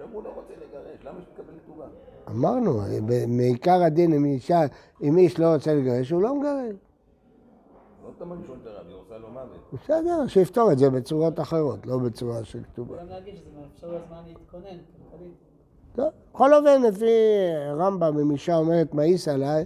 עכשיו 0.00 0.14
הוא 0.14 0.24
לא 0.24 0.28
רוצה 0.34 0.52
לגרש, 0.52 1.04
למה 1.04 1.20
שתקבל 1.20 1.52
כתובה? 1.64 1.84
אמרנו, 2.30 2.80
ב- 3.06 3.26
מעיקר 3.26 3.82
הדין, 3.82 4.12
אם 4.12 4.24
אישה, 4.24 4.60
אם 5.02 5.18
איש 5.18 5.38
לא 5.38 5.54
רוצה 5.54 5.74
לגרש, 5.74 6.10
הוא 6.10 6.22
לא 6.22 6.34
מגרש. 6.40 6.74
לא 8.04 8.10
תמיד 8.18 8.38
שואל 8.46 8.58
את 8.62 8.66
הרב, 8.66 8.86
היא 8.88 8.96
עושה 8.96 9.18
לו 9.18 9.28
מוות. 9.30 9.72
בסדר, 9.72 10.26
שיפתור 10.26 10.72
את 10.72 10.78
זה 10.78 10.90
בצורות 10.90 11.40
אחרות, 11.40 11.86
לא 11.86 11.98
בצורה 11.98 12.44
של 12.44 12.62
כתובה. 12.62 12.96
גם 12.96 13.08
להגיד 13.08 13.34
שזה 13.36 13.50
מאפשר 13.60 13.86
לו 13.86 13.98
זמן 14.08 14.22
להתכונן. 14.26 14.78
טוב, 15.94 16.08
בכל 16.32 16.54
אופן, 16.54 16.82
לפי 16.82 17.06
רמב"ם, 17.76 18.18
אם 18.18 18.30
אישה 18.30 18.56
אומרת 18.56 18.94
מאיס 18.94 19.28
עליי, 19.28 19.64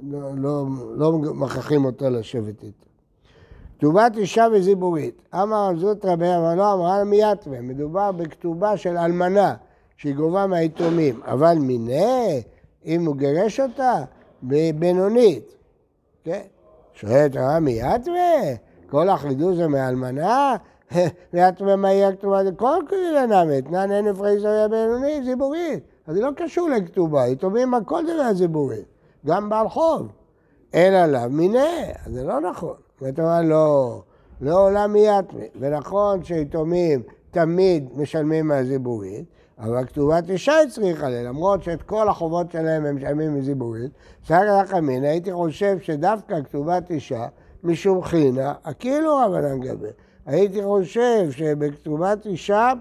לא, 0.00 0.20
לא, 0.36 0.64
לא 0.94 1.12
מכריחים 1.12 1.84
אותו 1.84 2.10
לשבת 2.10 2.62
איתו. 2.62 2.86
כתובת 3.78 4.16
אישה 4.16 4.46
וזיבורית. 4.52 5.22
אמר 5.34 5.70
זאת 5.76 6.04
רבי 6.04 6.34
אמר 6.36 6.54
לא 6.54 6.72
אמרה 6.72 6.98
לה 6.98 7.04
מייתווה. 7.04 7.60
מדובר 7.60 8.12
בכתובה 8.12 8.76
של 8.76 8.96
אלמנה, 8.98 9.54
שהיא 9.96 10.14
גובה 10.14 10.46
מהיתומים. 10.46 11.20
אבל 11.24 11.58
מיניה, 11.58 12.40
אם 12.84 13.06
הוא 13.06 13.16
גירש 13.16 13.60
אותה, 13.60 14.04
בבינונית. 14.42 15.54
כן? 16.24 16.42
שואלת 16.94 17.36
הרב 17.36 17.58
מייתווה? 17.58 18.54
כל 18.90 19.08
החידוש 19.08 19.56
זה 19.56 19.68
מאלמנה? 19.68 20.56
מייתווה 21.32 21.76
מה 21.76 21.92
יהיה 21.92 22.08
הכתובה? 22.08 22.44
זה 22.44 22.52
כל 22.52 22.82
כלי 22.88 23.26
נמת. 23.26 23.70
נען 23.70 23.92
אין 23.92 24.06
הפרי 24.06 24.38
זויה 24.38 24.68
בינונית, 24.68 25.24
זיבורית. 25.24 25.84
אז 26.06 26.14
זה 26.14 26.20
לא 26.20 26.30
קשור 26.36 26.68
לכתובה, 26.68 27.26
יתומים 27.26 27.74
הכל 27.74 28.02
דבר 28.04 28.34
זיבורית. 28.34 28.84
גם 29.26 29.48
בעל 29.48 29.68
חוב. 29.68 30.08
אין 30.72 30.94
עליו 30.94 31.28
מיניה, 31.30 31.92
זה 32.06 32.24
לא 32.24 32.40
נכון. 32.40 32.76
זאת 33.00 33.18
אומרת, 33.18 33.44
לא, 33.44 34.00
לא 34.40 34.66
עולם 34.66 34.92
מיתמי. 34.92 35.46
ונכון 35.60 36.24
שיתומים 36.24 37.02
תמיד 37.30 37.88
משלמים 37.96 38.48
מהזיבורית, 38.48 39.24
אבל 39.58 39.86
כתובת 39.86 40.30
אישה 40.30 40.60
הצריכה 40.60 41.08
לה, 41.08 41.22
למרות 41.22 41.62
שאת 41.62 41.82
כל 41.82 42.08
החובות 42.08 42.50
שלהם 42.50 42.86
הם 42.86 42.96
משלמים 42.96 43.34
מזיבורית, 43.34 43.92
סגר 44.26 44.60
לך 44.62 44.74
אמינא, 44.74 45.06
הייתי 45.06 45.32
חושב 45.32 45.78
שדווקא 45.80 46.42
כתובת 46.42 46.90
אישה, 46.90 47.26
משום 47.64 48.02
חינה, 48.02 48.54
כאילו 48.78 49.16
רבנן 49.16 49.60
גבי. 49.60 49.88
הייתי 50.26 50.62
חושב 50.62 51.30
שבכתובת 51.30 52.26
אישה 52.26 52.72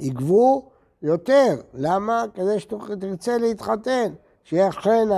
יגבו 0.00 0.70
יותר. 1.02 1.54
למה? 1.74 2.24
כדי 2.34 2.60
שתרצה 2.60 3.38
להתחתן, 3.38 4.12
שיהיה 4.44 4.72
חן 4.72 5.08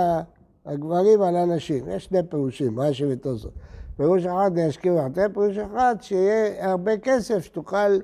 הגברים 0.65 1.21
על 1.21 1.35
הנשים. 1.35 1.85
יש 1.89 2.05
שני 2.05 2.19
פירושים, 2.29 2.79
רש"י 2.79 3.05
ותוספות. 3.09 3.51
פירוש 3.97 4.25
אחד 4.25 4.51
להשכיב 4.55 4.93
הרבה, 4.93 5.29
פירוש 5.29 5.57
אחד 5.57 5.95
שיהיה 6.01 6.69
הרבה 6.71 6.97
כסף 6.97 7.43
שתוכל, 7.43 7.97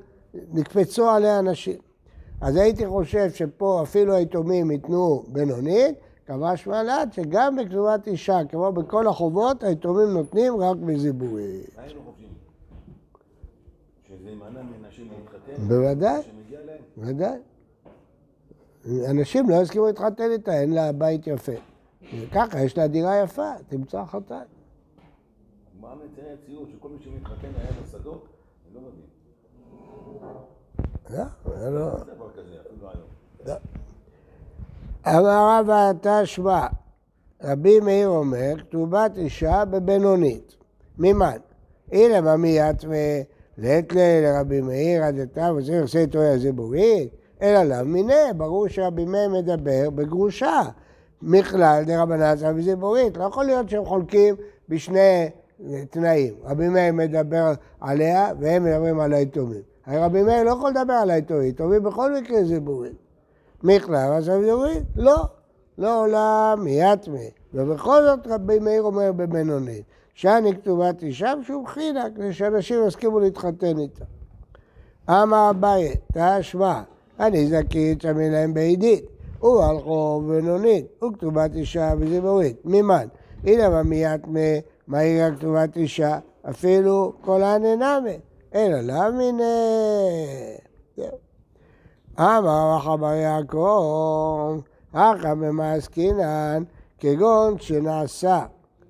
נקפצו 0.53 1.09
עליה 1.09 1.41
נשים. 1.41 1.92
אז 2.43 2.55
הייתי 2.55 2.87
חושב 2.87 3.29
שפה 3.29 3.81
אפילו 3.83 4.13
היתומים 4.13 4.71
ייתנו 4.71 5.23
בינונית, 5.27 5.95
קבע 6.25 6.57
שמלת 6.57 7.13
שגם 7.13 7.55
בכתובת 7.55 8.07
אישה, 8.07 8.39
כמו 8.49 8.71
בכל 8.71 9.07
החובות, 9.07 9.63
היתומים 9.63 10.09
נותנים 10.09 10.61
רק 10.61 10.77
בזיבורי. 10.77 11.61
מה 11.75 11.83
היינו 11.83 12.01
חושבים? 12.05 12.29
שזה 14.07 14.29
ימנע 14.29 14.61
מנשים 14.61 15.07
להתחתן? 15.11 15.67
בוודאי. 15.67 16.21
שמגיע 16.21 16.59
להם? 16.65 16.81
ודאי. 16.97 17.39
אנשים 19.09 19.49
לא 19.49 19.55
יסכימו 19.55 19.85
להתחתן 19.85 20.31
איתה, 20.31 20.61
אין 20.61 20.73
לה 20.73 20.91
בית 20.91 21.27
יפה. 21.27 21.51
ככה, 22.31 22.61
יש 22.61 22.77
לה 22.77 22.87
דירה 22.87 23.19
יפה, 23.23 23.51
תמצא 23.67 24.03
חתן. 24.05 24.43
מה 25.81 25.95
מציין 25.95 26.27
הציור 26.33 26.65
שכל 26.71 26.89
מי 26.89 26.97
שמתחתן 27.03 27.47
היה 27.57 27.69
לו 27.81 27.87
שדות? 27.91 28.27
אני 28.65 28.75
לא 28.75 28.81
מבין. 28.81 29.03
לא, 31.09 31.23
זה 31.59 31.69
לא... 31.69 31.87
אפילו 31.87 32.89
היום. 33.47 33.57
אמר 35.07 35.59
רבא 35.59 35.91
תשמע, 36.01 36.67
רבי 37.43 37.79
מאיר 37.79 38.07
אומר, 38.07 38.53
כתובת 38.59 39.17
אישה 39.17 39.65
בבינונית. 39.65 40.55
ממן? 40.97 41.37
הנה 41.91 42.21
במיית 42.21 42.83
לעת 43.57 43.93
לרבי 43.93 44.61
מאיר 44.61 45.03
עד 45.03 45.19
עתה 45.19 45.51
וזה 45.55 45.81
עושה 45.81 45.99
איתו 45.99 46.21
הזיבורית, 46.21 47.09
אלא 47.41 47.63
לאו 47.63 47.85
מיניה, 47.85 48.33
ברור 48.33 48.67
שרבי 48.67 49.05
מאיר 49.05 49.29
מדבר 49.29 49.89
בגרושה. 49.89 50.61
מכלל 51.21 51.83
דרבנן 51.87 52.35
צו 52.35 52.55
וזיבורית, 52.55 53.17
לא 53.17 53.23
יכול 53.23 53.45
להיות 53.45 53.69
שהם 53.69 53.85
חולקים 53.85 54.35
בשני 54.69 55.29
תנאים. 55.89 56.33
רבי 56.43 56.69
מאיר 56.69 56.93
מדבר 56.93 57.53
עליה 57.81 58.31
והם 58.39 58.63
מדברים 58.63 58.99
על 58.99 59.13
היתומים. 59.13 59.72
הרי 59.85 59.97
רבי 59.97 60.23
מאיר 60.23 60.43
לא 60.43 60.51
יכול 60.51 60.69
לדבר 60.69 60.93
על 60.93 61.09
היתומים, 61.09 61.49
יתומים 61.49 61.83
בכל 61.83 62.13
מקרה 62.13 62.43
זיבורית. 62.43 62.95
מכלל 63.63 64.17
מצב 64.17 64.41
זיבורית? 64.41 64.83
לא. 64.95 65.25
לא 65.77 66.03
עולה 66.03 66.55
מיתמי. 66.57 67.29
ובכל 67.53 68.03
זאת 68.03 68.27
רבי 68.27 68.59
מאיר 68.59 68.81
אומר 68.81 69.11
בבינונית, 69.11 69.83
שאני 70.13 70.55
כתובת 70.55 71.03
אישה 71.03 71.33
משום 71.35 71.67
חינה, 71.67 72.05
כדי 72.15 72.33
שאנשים 72.33 72.87
יסכימו 72.87 73.19
להתחתן 73.19 73.77
איתה. 73.77 74.05
אמר 75.09 75.49
אביי, 75.49 75.95
תשמע, 76.13 76.81
אני 77.19 77.47
זכית 77.47 78.01
שמי 78.01 78.29
להם 78.29 78.53
בעידית, 78.53 79.05
הוא 79.39 79.63
על 79.63 79.79
חוב 79.79 80.33
בינונית, 80.33 80.85
הוא 80.99 81.13
כתובת 81.13 81.55
אישה 81.55 81.93
וזיבורית. 81.99 82.57
ממן? 82.65 83.07
הנה 83.43 83.69
במיתמי, 83.69 84.61
מהי 84.87 85.21
רק 85.21 85.37
כתובת 85.37 85.77
אישה? 85.77 86.19
אפילו 86.49 87.13
כל 87.21 87.43
הננמי. 87.43 88.19
אלא 88.55 88.79
למיני. 88.79 89.43
זהו. 90.97 91.17
אמר 92.19 92.75
רחבר 92.75 93.13
יעקב, 93.13 94.59
הכא 94.93 95.33
במעסקינן, 95.33 96.63
כגון 96.99 97.59
שנעשה 97.59 98.45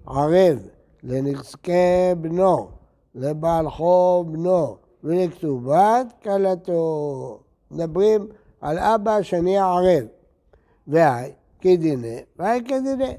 ערב 0.08 0.60
לנזקי 1.04 2.16
בנו, 2.22 2.68
לבעל 3.16 3.70
חוב 3.70 4.34
בנו 4.34 4.78
ולכתובת 5.04 6.14
כלתו. 6.24 7.40
מדברים 7.72 8.28
על 8.62 8.80
אבא 8.80 9.22
שנהיה 9.22 9.66
ערב. 9.66 10.06
והי 10.88 11.32
כדיני, 11.62 12.20
והי 12.40 12.62
כדיני. 12.64 13.14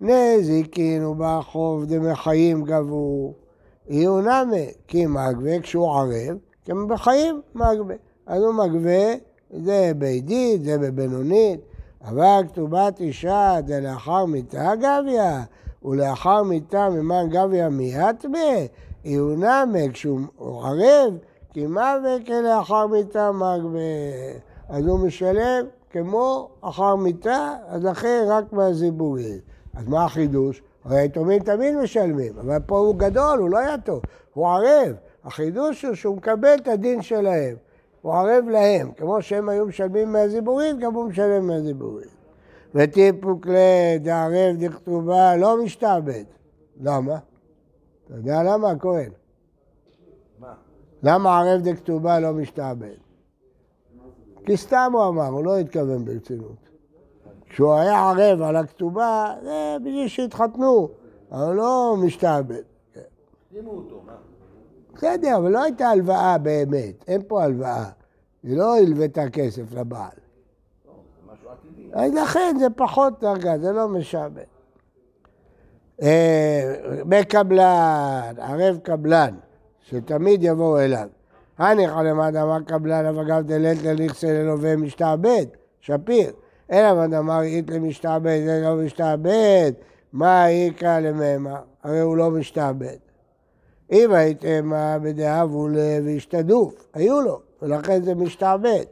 נזיקין 0.00 1.04
ובעל 1.04 1.42
חוב 1.42 1.84
דמי 1.84 2.14
חיים 2.14 2.64
גבו, 2.64 3.32
יהיו 3.88 4.20
נמי, 4.20 4.72
כי 4.88 5.06
מגבה 5.06 5.60
כשהוא 5.60 5.90
ערב, 5.90 6.36
כי 6.64 6.72
בחיים 6.88 7.40
מגבה. 7.54 7.94
אז 8.26 8.42
הוא 8.42 8.54
מגבה, 8.54 9.14
זה 9.50 9.92
בעדית, 9.98 10.64
זה 10.64 10.78
בבינונית, 10.78 11.60
אבל 12.04 12.42
כתובת 12.48 13.00
אישה 13.00 13.56
זה 13.66 13.80
לאחר 13.80 14.24
מיתה 14.24 14.72
גביה, 14.76 15.42
ולאחר 15.84 16.42
מיתה 16.42 16.90
ממן 16.90 17.28
גביה 17.30 17.68
מיתמה, 17.68 18.38
יהיו 19.04 19.28
נמי 19.28 19.88
כשהוא 19.92 20.20
ערב, 20.38 21.14
כי 21.52 21.66
מווה 21.66 22.16
כלאחר 22.26 22.86
מיתה 22.86 23.32
מגבה. 23.32 23.78
אז 24.68 24.86
הוא 24.86 24.98
משלם 24.98 25.66
כמו 25.90 26.48
אחר 26.60 26.96
מיתה, 26.96 27.54
אז 27.68 27.86
אחרי 27.86 28.20
רק 28.28 28.52
מהזיבורית. 28.52 29.40
אז 29.74 29.88
מה 29.88 30.04
החידוש? 30.04 30.62
הרי 30.86 31.00
היתומים 31.00 31.42
תמיד 31.42 31.74
משלמים, 31.76 32.38
אבל 32.38 32.58
פה 32.66 32.78
הוא 32.78 32.94
גדול, 32.96 33.38
הוא 33.38 33.50
לא 33.50 33.58
יתום, 33.74 34.00
הוא 34.34 34.48
ערב. 34.48 34.96
החידוש 35.24 35.84
הוא 35.84 35.94
שהוא 35.94 36.16
מקבל 36.16 36.54
את 36.62 36.68
הדין 36.68 37.02
שלהם, 37.02 37.56
הוא 38.02 38.14
ערב 38.14 38.48
להם, 38.48 38.92
כמו 38.92 39.22
שהם 39.22 39.48
היו 39.48 39.66
משלמים 39.66 40.12
מהזיבורית, 40.12 40.78
גם 40.78 40.94
הוא 40.94 41.04
משלם 41.04 41.46
מהזיבורית. 41.46 42.08
וטיפוק 42.74 43.46
לדערב 43.46 44.56
דכתובה 44.58 45.36
לא 45.36 45.64
משתעבד. 45.64 46.24
למה? 46.80 47.18
אתה 48.06 48.14
יודע 48.14 48.42
למה, 48.42 48.70
הכהן? 48.70 49.10
מה? 50.38 50.54
למה 51.02 51.38
ערב 51.38 51.62
דכתובה 51.62 52.20
לא 52.20 52.32
משתעבד? 52.32 52.96
כי 54.46 54.56
סתם 54.56 54.90
הוא 54.92 55.08
אמר, 55.08 55.26
הוא 55.26 55.44
לא 55.44 55.58
התכוון 55.58 56.04
ברצינות. 56.04 56.65
כשהוא 57.48 57.74
היה 57.74 58.10
ערב 58.10 58.42
על 58.42 58.56
הכתובה, 58.56 59.34
זה 59.42 59.76
בשביל 59.80 60.08
שהתחתנו, 60.08 60.88
אבל 61.32 61.54
לא 61.54 61.96
משתעבד. 61.98 62.62
החתימו 63.56 63.70
אותו, 63.70 64.00
מה? 64.06 64.12
בסדר, 64.94 65.36
אבל 65.36 65.50
לא 65.50 65.62
הייתה 65.62 65.88
הלוואה 65.88 66.38
באמת, 66.38 67.04
אין 67.08 67.22
פה 67.28 67.42
הלוואה. 67.42 67.84
היא 68.42 68.56
לא 68.56 68.76
הלוותה 68.76 69.30
כסף 69.30 69.62
לבעל. 69.72 70.08
לא, 71.94 72.22
לכן 72.22 72.56
זה 72.58 72.66
פחות 72.76 73.20
דרגה, 73.20 73.58
זה 73.58 73.72
לא 73.72 73.88
משעבד. 73.88 74.42
אה, 76.02 76.74
בקבלן, 77.08 78.34
ערב 78.38 78.78
קבלן, 78.82 79.34
שתמיד 79.82 80.42
יבואו 80.42 80.78
אליו. 80.78 81.08
הניחא 81.58 82.00
למד 82.00 82.36
אמר 82.36 82.60
קבלן, 82.66 83.06
אבל 83.06 83.28
גם 83.28 83.42
דלת 83.42 83.82
לנכסה 83.82 84.26
ללווה 84.26 84.76
משתעבד, 84.76 85.46
שפיר. 85.80 86.32
אלא 86.70 86.94
מה 86.94 87.06
דאמר 87.06 87.42
אית 87.42 87.70
למשתעבד, 87.70 88.40
זה 88.44 88.60
לא 88.64 88.76
משתעבד, 88.76 89.72
מה 90.12 90.48
איכא 90.48 90.98
למהמה? 91.00 91.60
הרי 91.82 92.00
הוא 92.00 92.16
לא 92.16 92.30
משתעבד. 92.30 92.96
אם 93.92 94.12
הייתם 94.12 94.72
בדאבו 95.02 95.68
והשתדוף, 96.04 96.88
היו 96.94 97.20
לו, 97.20 97.40
ולכן 97.62 98.02
זה 98.02 98.14
משתעבד. 98.14 98.84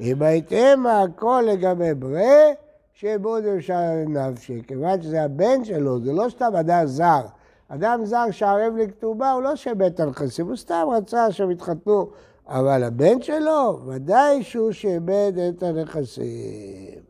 אם 0.00 0.22
הייתם 0.22 0.84
הכל 0.86 1.44
לגבי 1.46 1.94
ברה, 1.94 2.52
שעבוד 2.94 3.44
אפשר 3.44 3.80
לנפשי. 4.06 4.62
כיוון 4.66 5.02
שזה 5.02 5.22
הבן 5.22 5.64
שלו, 5.64 6.00
זה 6.00 6.12
לא 6.12 6.26
סתם 6.30 6.56
אדם 6.60 6.86
זר. 6.86 7.22
אדם 7.68 8.04
זר 8.04 8.24
שערב 8.30 8.76
לכתובה, 8.76 9.32
הוא 9.32 9.42
לא 9.42 9.56
שבט 9.56 10.00
על 10.00 10.08
נכסים, 10.08 10.46
הוא 10.46 10.56
סתם 10.56 10.86
רצה 10.96 11.32
שהם 11.32 11.50
יתחתנו. 11.50 12.10
אבל 12.46 12.82
הבן 12.84 13.22
שלו, 13.22 13.80
ודאי 13.86 14.42
שהוא 14.42 14.72
שאיבד 14.72 15.32
את 15.48 15.62
הנכסים. 15.62 17.00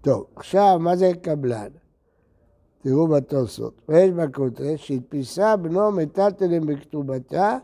טוב, 0.00 0.26
עכשיו, 0.36 0.78
מה 0.80 0.96
זה 0.96 1.12
קבלן? 1.22 1.68
תראו 2.82 3.06
בתוספות. 3.06 3.74
ויש 3.88 4.10
בכותרת 4.10 4.78
שהדפיסה 4.78 5.56
בנו 5.56 5.92
מטלטלים 5.92 6.66
בכתובתה 6.66 7.58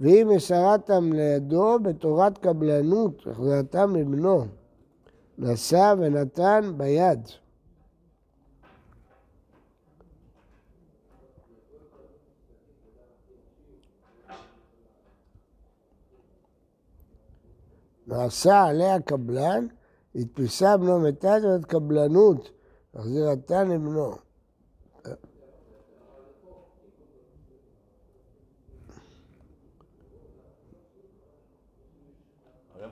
והיא 0.00 0.24
מסרתם 0.24 1.12
לידו 1.12 1.78
בתורת 1.82 2.38
קבלנות, 2.38 3.26
החזרתם 3.26 3.92
מבנו. 3.92 4.44
נשא 5.38 5.94
ונתן 5.98 6.72
ביד. 6.76 7.20
נעשה 18.08 18.64
עליה 18.64 19.00
קבלן, 19.00 19.66
הדפיסה 20.14 20.76
בנו 20.76 21.00
מתת 21.00 21.40
ואת 21.44 21.64
קבלנות, 21.64 22.50
החזירתן 22.94 23.68
לבנו. 23.68 24.14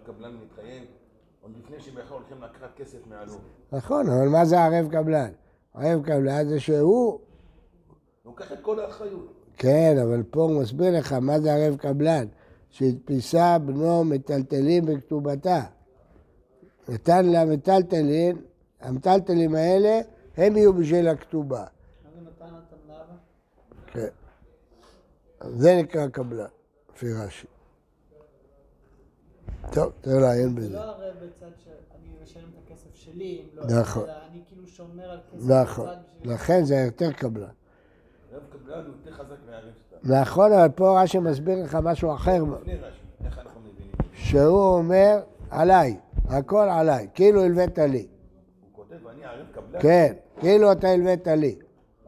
קבלן 0.06 0.36
מתחייב, 0.44 0.84
עוד 1.42 1.52
לפני 1.58 1.80
שהם 1.80 1.94
בכלל 1.94 2.16
הולכים 2.16 2.42
לקחת 2.42 2.74
כסף 2.76 2.98
מהלוב. 3.06 3.40
נכון, 3.72 4.08
אבל 4.10 4.28
מה 4.28 4.44
זה 4.44 4.60
ערב 4.60 4.90
קבלן? 4.90 5.30
ערב 5.74 6.02
קבלן 6.02 6.48
זה 6.48 6.60
שהוא, 6.60 6.80
הוא 6.82 7.20
לוקח 8.24 8.52
את 8.52 8.58
כל 8.62 8.80
האחריות. 8.80 9.32
כן, 9.56 9.96
אבל 10.02 10.22
פה 10.22 10.42
הוא 10.42 10.62
מסביר 10.62 10.98
לך 10.98 11.12
מה 11.12 11.40
זה 11.40 11.54
ערב 11.54 11.76
קבלן. 11.76 12.26
שהדפיסה 12.76 13.58
בנו 13.58 14.04
מטלטלים 14.04 14.86
בכתובתה. 14.86 15.60
נתן 16.88 17.26
לה 17.26 17.44
מטלטלין, 17.44 18.36
המטלטלים 18.80 19.54
האלה, 19.54 20.00
הם 20.36 20.56
יהיו 20.56 20.72
בשביל 20.72 21.08
הכתובה. 21.08 21.64
זה? 22.86 23.14
כן. 23.86 24.08
זה 25.40 25.76
נקרא 25.82 26.08
קבלן, 26.08 26.46
לפי 26.94 27.12
רש"י. 27.12 27.46
טוב, 29.72 29.92
צריך 30.02 30.16
לעיין 30.16 30.48
זה 30.48 30.56
בזה. 30.56 30.74
לא 30.74 30.80
הרי 30.80 31.10
בצד 31.12 31.46
שאני 31.64 32.22
משלם 32.22 32.42
את 32.42 32.70
הכסף 32.70 32.94
שלי, 32.94 33.42
אם 33.42 33.58
לא, 33.58 33.80
נכון. 33.80 34.04
אלא 34.04 34.12
אני 34.30 34.42
כאילו 34.48 34.66
שומר 34.66 35.10
על 35.10 35.18
כסף 35.32 35.50
נכון. 35.50 35.88
לכן 36.24 36.64
זה 36.64 36.74
יותר 36.74 37.12
קבלן. 37.12 37.48
הרב 38.32 38.42
קבלן 38.50 38.84
הוא 38.84 38.94
יותר 38.98 39.12
חזק 39.12 39.36
מהרב 39.46 39.72
סתם. 39.85 39.85
נכון, 40.04 40.52
אבל 40.52 40.68
פה 40.68 41.02
רש"י 41.02 41.18
מסביר 41.18 41.62
לך 41.64 41.78
משהו 41.82 42.14
אחר, 42.14 42.42
לפני 42.42 42.74
רש"י, 42.74 43.24
איך 43.24 43.38
אנחנו 43.38 43.60
מבינים? 43.60 43.92
שהוא 44.12 44.74
אומר, 44.74 45.20
עליי, 45.50 45.96
הכל 46.28 46.68
עליי, 46.70 47.08
כאילו 47.14 47.44
הלווית 47.44 47.78
לי. 47.78 48.06
כן, 49.80 50.12
כאילו 50.40 50.72
אתה 50.72 50.88
הלווית 50.88 51.26
לי. 51.28 51.54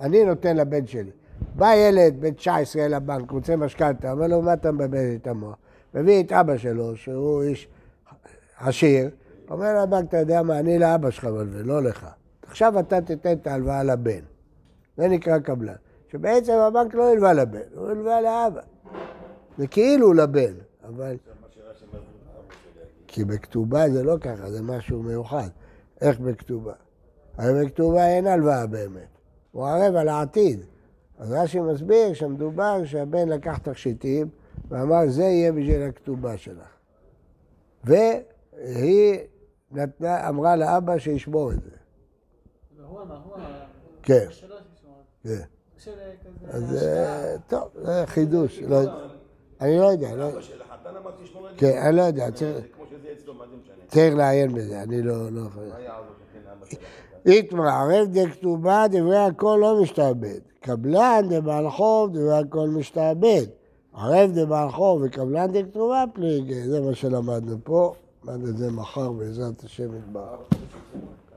אני 0.00 0.24
נותן 0.24 0.56
לבן 0.56 0.86
שלי. 0.86 1.10
בא 1.54 1.74
ילד 1.74 2.20
בן 2.20 2.34
19 2.34 2.88
לבנק, 2.88 3.30
רוצה 3.30 3.56
משכנתה, 3.56 4.12
אומר 4.12 4.26
לו, 4.26 4.42
מה 4.42 4.52
אתה 4.52 4.72
מבלבל 4.72 5.14
את 5.22 5.26
המוח? 5.26 5.56
מביא 5.94 6.22
את 6.22 6.32
אבא 6.32 6.56
שלו, 6.56 6.96
שהוא 6.96 7.42
איש 7.42 7.68
עשיר, 8.58 9.10
אומר 9.50 9.82
לבנק, 9.82 10.08
אתה 10.08 10.16
יודע 10.16 10.42
מה, 10.42 10.58
אני 10.58 10.78
לאבא 10.78 11.10
שלך 11.10 11.24
מלווה, 11.24 11.62
לא 11.62 11.82
לך. 11.82 12.06
עכשיו 12.46 12.78
אתה 12.80 13.00
תיתן 13.00 13.32
את 13.32 13.46
ההלוואה 13.46 13.82
לבן. 13.82 14.20
זה 14.96 15.08
נקרא 15.08 15.38
קבלן. 15.38 15.72
שבעצם 16.08 16.52
הבנק 16.52 16.94
לא 16.94 17.12
הלווה 17.12 17.32
לבן, 17.32 17.60
הוא 17.74 17.88
הלווה 17.88 18.20
לאבא. 18.20 18.60
זה 19.58 19.66
כאילו 19.66 20.12
לבן, 20.12 20.54
אבל... 20.84 21.16
מה 21.40 21.46
שרש"י 21.50 21.84
אומר, 21.84 21.98
אבא 21.98 22.54
שלי. 22.74 22.82
כי 23.06 23.24
בכתובה 23.24 23.90
זה 23.90 24.02
לא 24.02 24.16
ככה, 24.20 24.50
זה 24.50 24.62
משהו 24.62 25.02
מיוחד. 25.02 25.48
איך 26.00 26.20
בכתובה? 26.20 26.72
הרי 27.38 27.64
בכתובה 27.64 28.06
אין 28.08 28.26
הלוואה 28.26 28.66
באמת, 28.66 29.08
הוא 29.52 29.66
ערב 29.66 29.96
על 29.96 30.08
העתיד. 30.08 30.60
אז 31.18 31.32
רש"י 31.32 31.60
מסביר 31.60 32.14
שמדובר 32.14 32.84
שהבן 32.84 33.28
לקח 33.28 33.58
תכשיטים 33.58 34.28
ואמר 34.68 35.08
זה 35.08 35.22
יהיה 35.22 35.52
בשביל 35.52 35.82
הכתובה 35.82 36.36
שלך. 36.36 36.68
והיא 37.84 39.18
נתנה, 39.72 40.28
אמרה 40.28 40.56
לאבא 40.56 40.98
שישמור 40.98 41.52
את 41.52 41.62
זה. 41.62 41.70
והוא 42.76 43.02
אמר, 43.02 43.20
הוא 43.24 43.34
אמר, 43.34 43.64
כן. 44.02 44.26
כן. 45.22 45.57
של 45.84 45.90
כזה... 45.90 46.56
אז 46.56 46.62
השקעה. 46.74 47.24
אה, 47.24 47.36
טוב, 47.48 47.62
זה 47.84 48.02
חידוש. 48.06 48.58
לא 48.68 48.76
יודע. 48.76 48.92
אני 49.60 49.78
לא 49.78 49.84
יודע, 49.84 50.14
לא- 50.16 50.28
אבא 50.28 50.40
של 50.40 50.62
החתן 50.62 50.96
אמר 51.02 51.10
תשמור 51.24 51.46
את 51.48 51.52
זה. 51.52 51.58
כן, 51.58 51.78
אני 51.86 51.96
לא 51.96 52.02
יודע, 52.02 52.30
צריך- 52.30 52.56
זה 52.56 52.68
כמו 52.76 52.84
שזה 52.90 53.08
אצלו, 53.20 53.34
מה 53.34 53.44
זה 53.50 53.56
משנה? 53.62 53.74
צריך 53.88 54.14
לעיין 54.14 54.54
בזה, 54.54 54.82
אני 54.82 55.02
לא... 55.02 55.30
לא? 55.30 55.42
איתמר, 57.26 57.68
ערב 57.68 58.08
דכתובה, 58.12 58.84
דברי 58.90 59.18
הכל 59.18 59.58
לא 59.60 59.82
משתעבד. 59.82 60.38
קבלן 60.60 61.22
דבעל 61.30 61.70
חוב, 61.70 62.10
דברי 62.12 62.38
הכל 62.38 62.68
משתעבד. 62.68 63.44
ערב 63.94 64.30
דבעל 64.34 64.70
חוב 64.70 65.02
וקבלן 65.04 65.52
דכתובה 65.52 66.04
פליגי, 66.12 66.62
זה 66.62 66.80
מה 66.80 66.94
שלמדנו 66.94 67.56
פה. 67.64 67.94
למד 68.24 68.48
את 68.48 68.56
זה 68.56 68.70
מחר 68.70 69.12
בעזרת 69.12 69.64
השם 69.64 69.96
יתברך. 69.96 70.38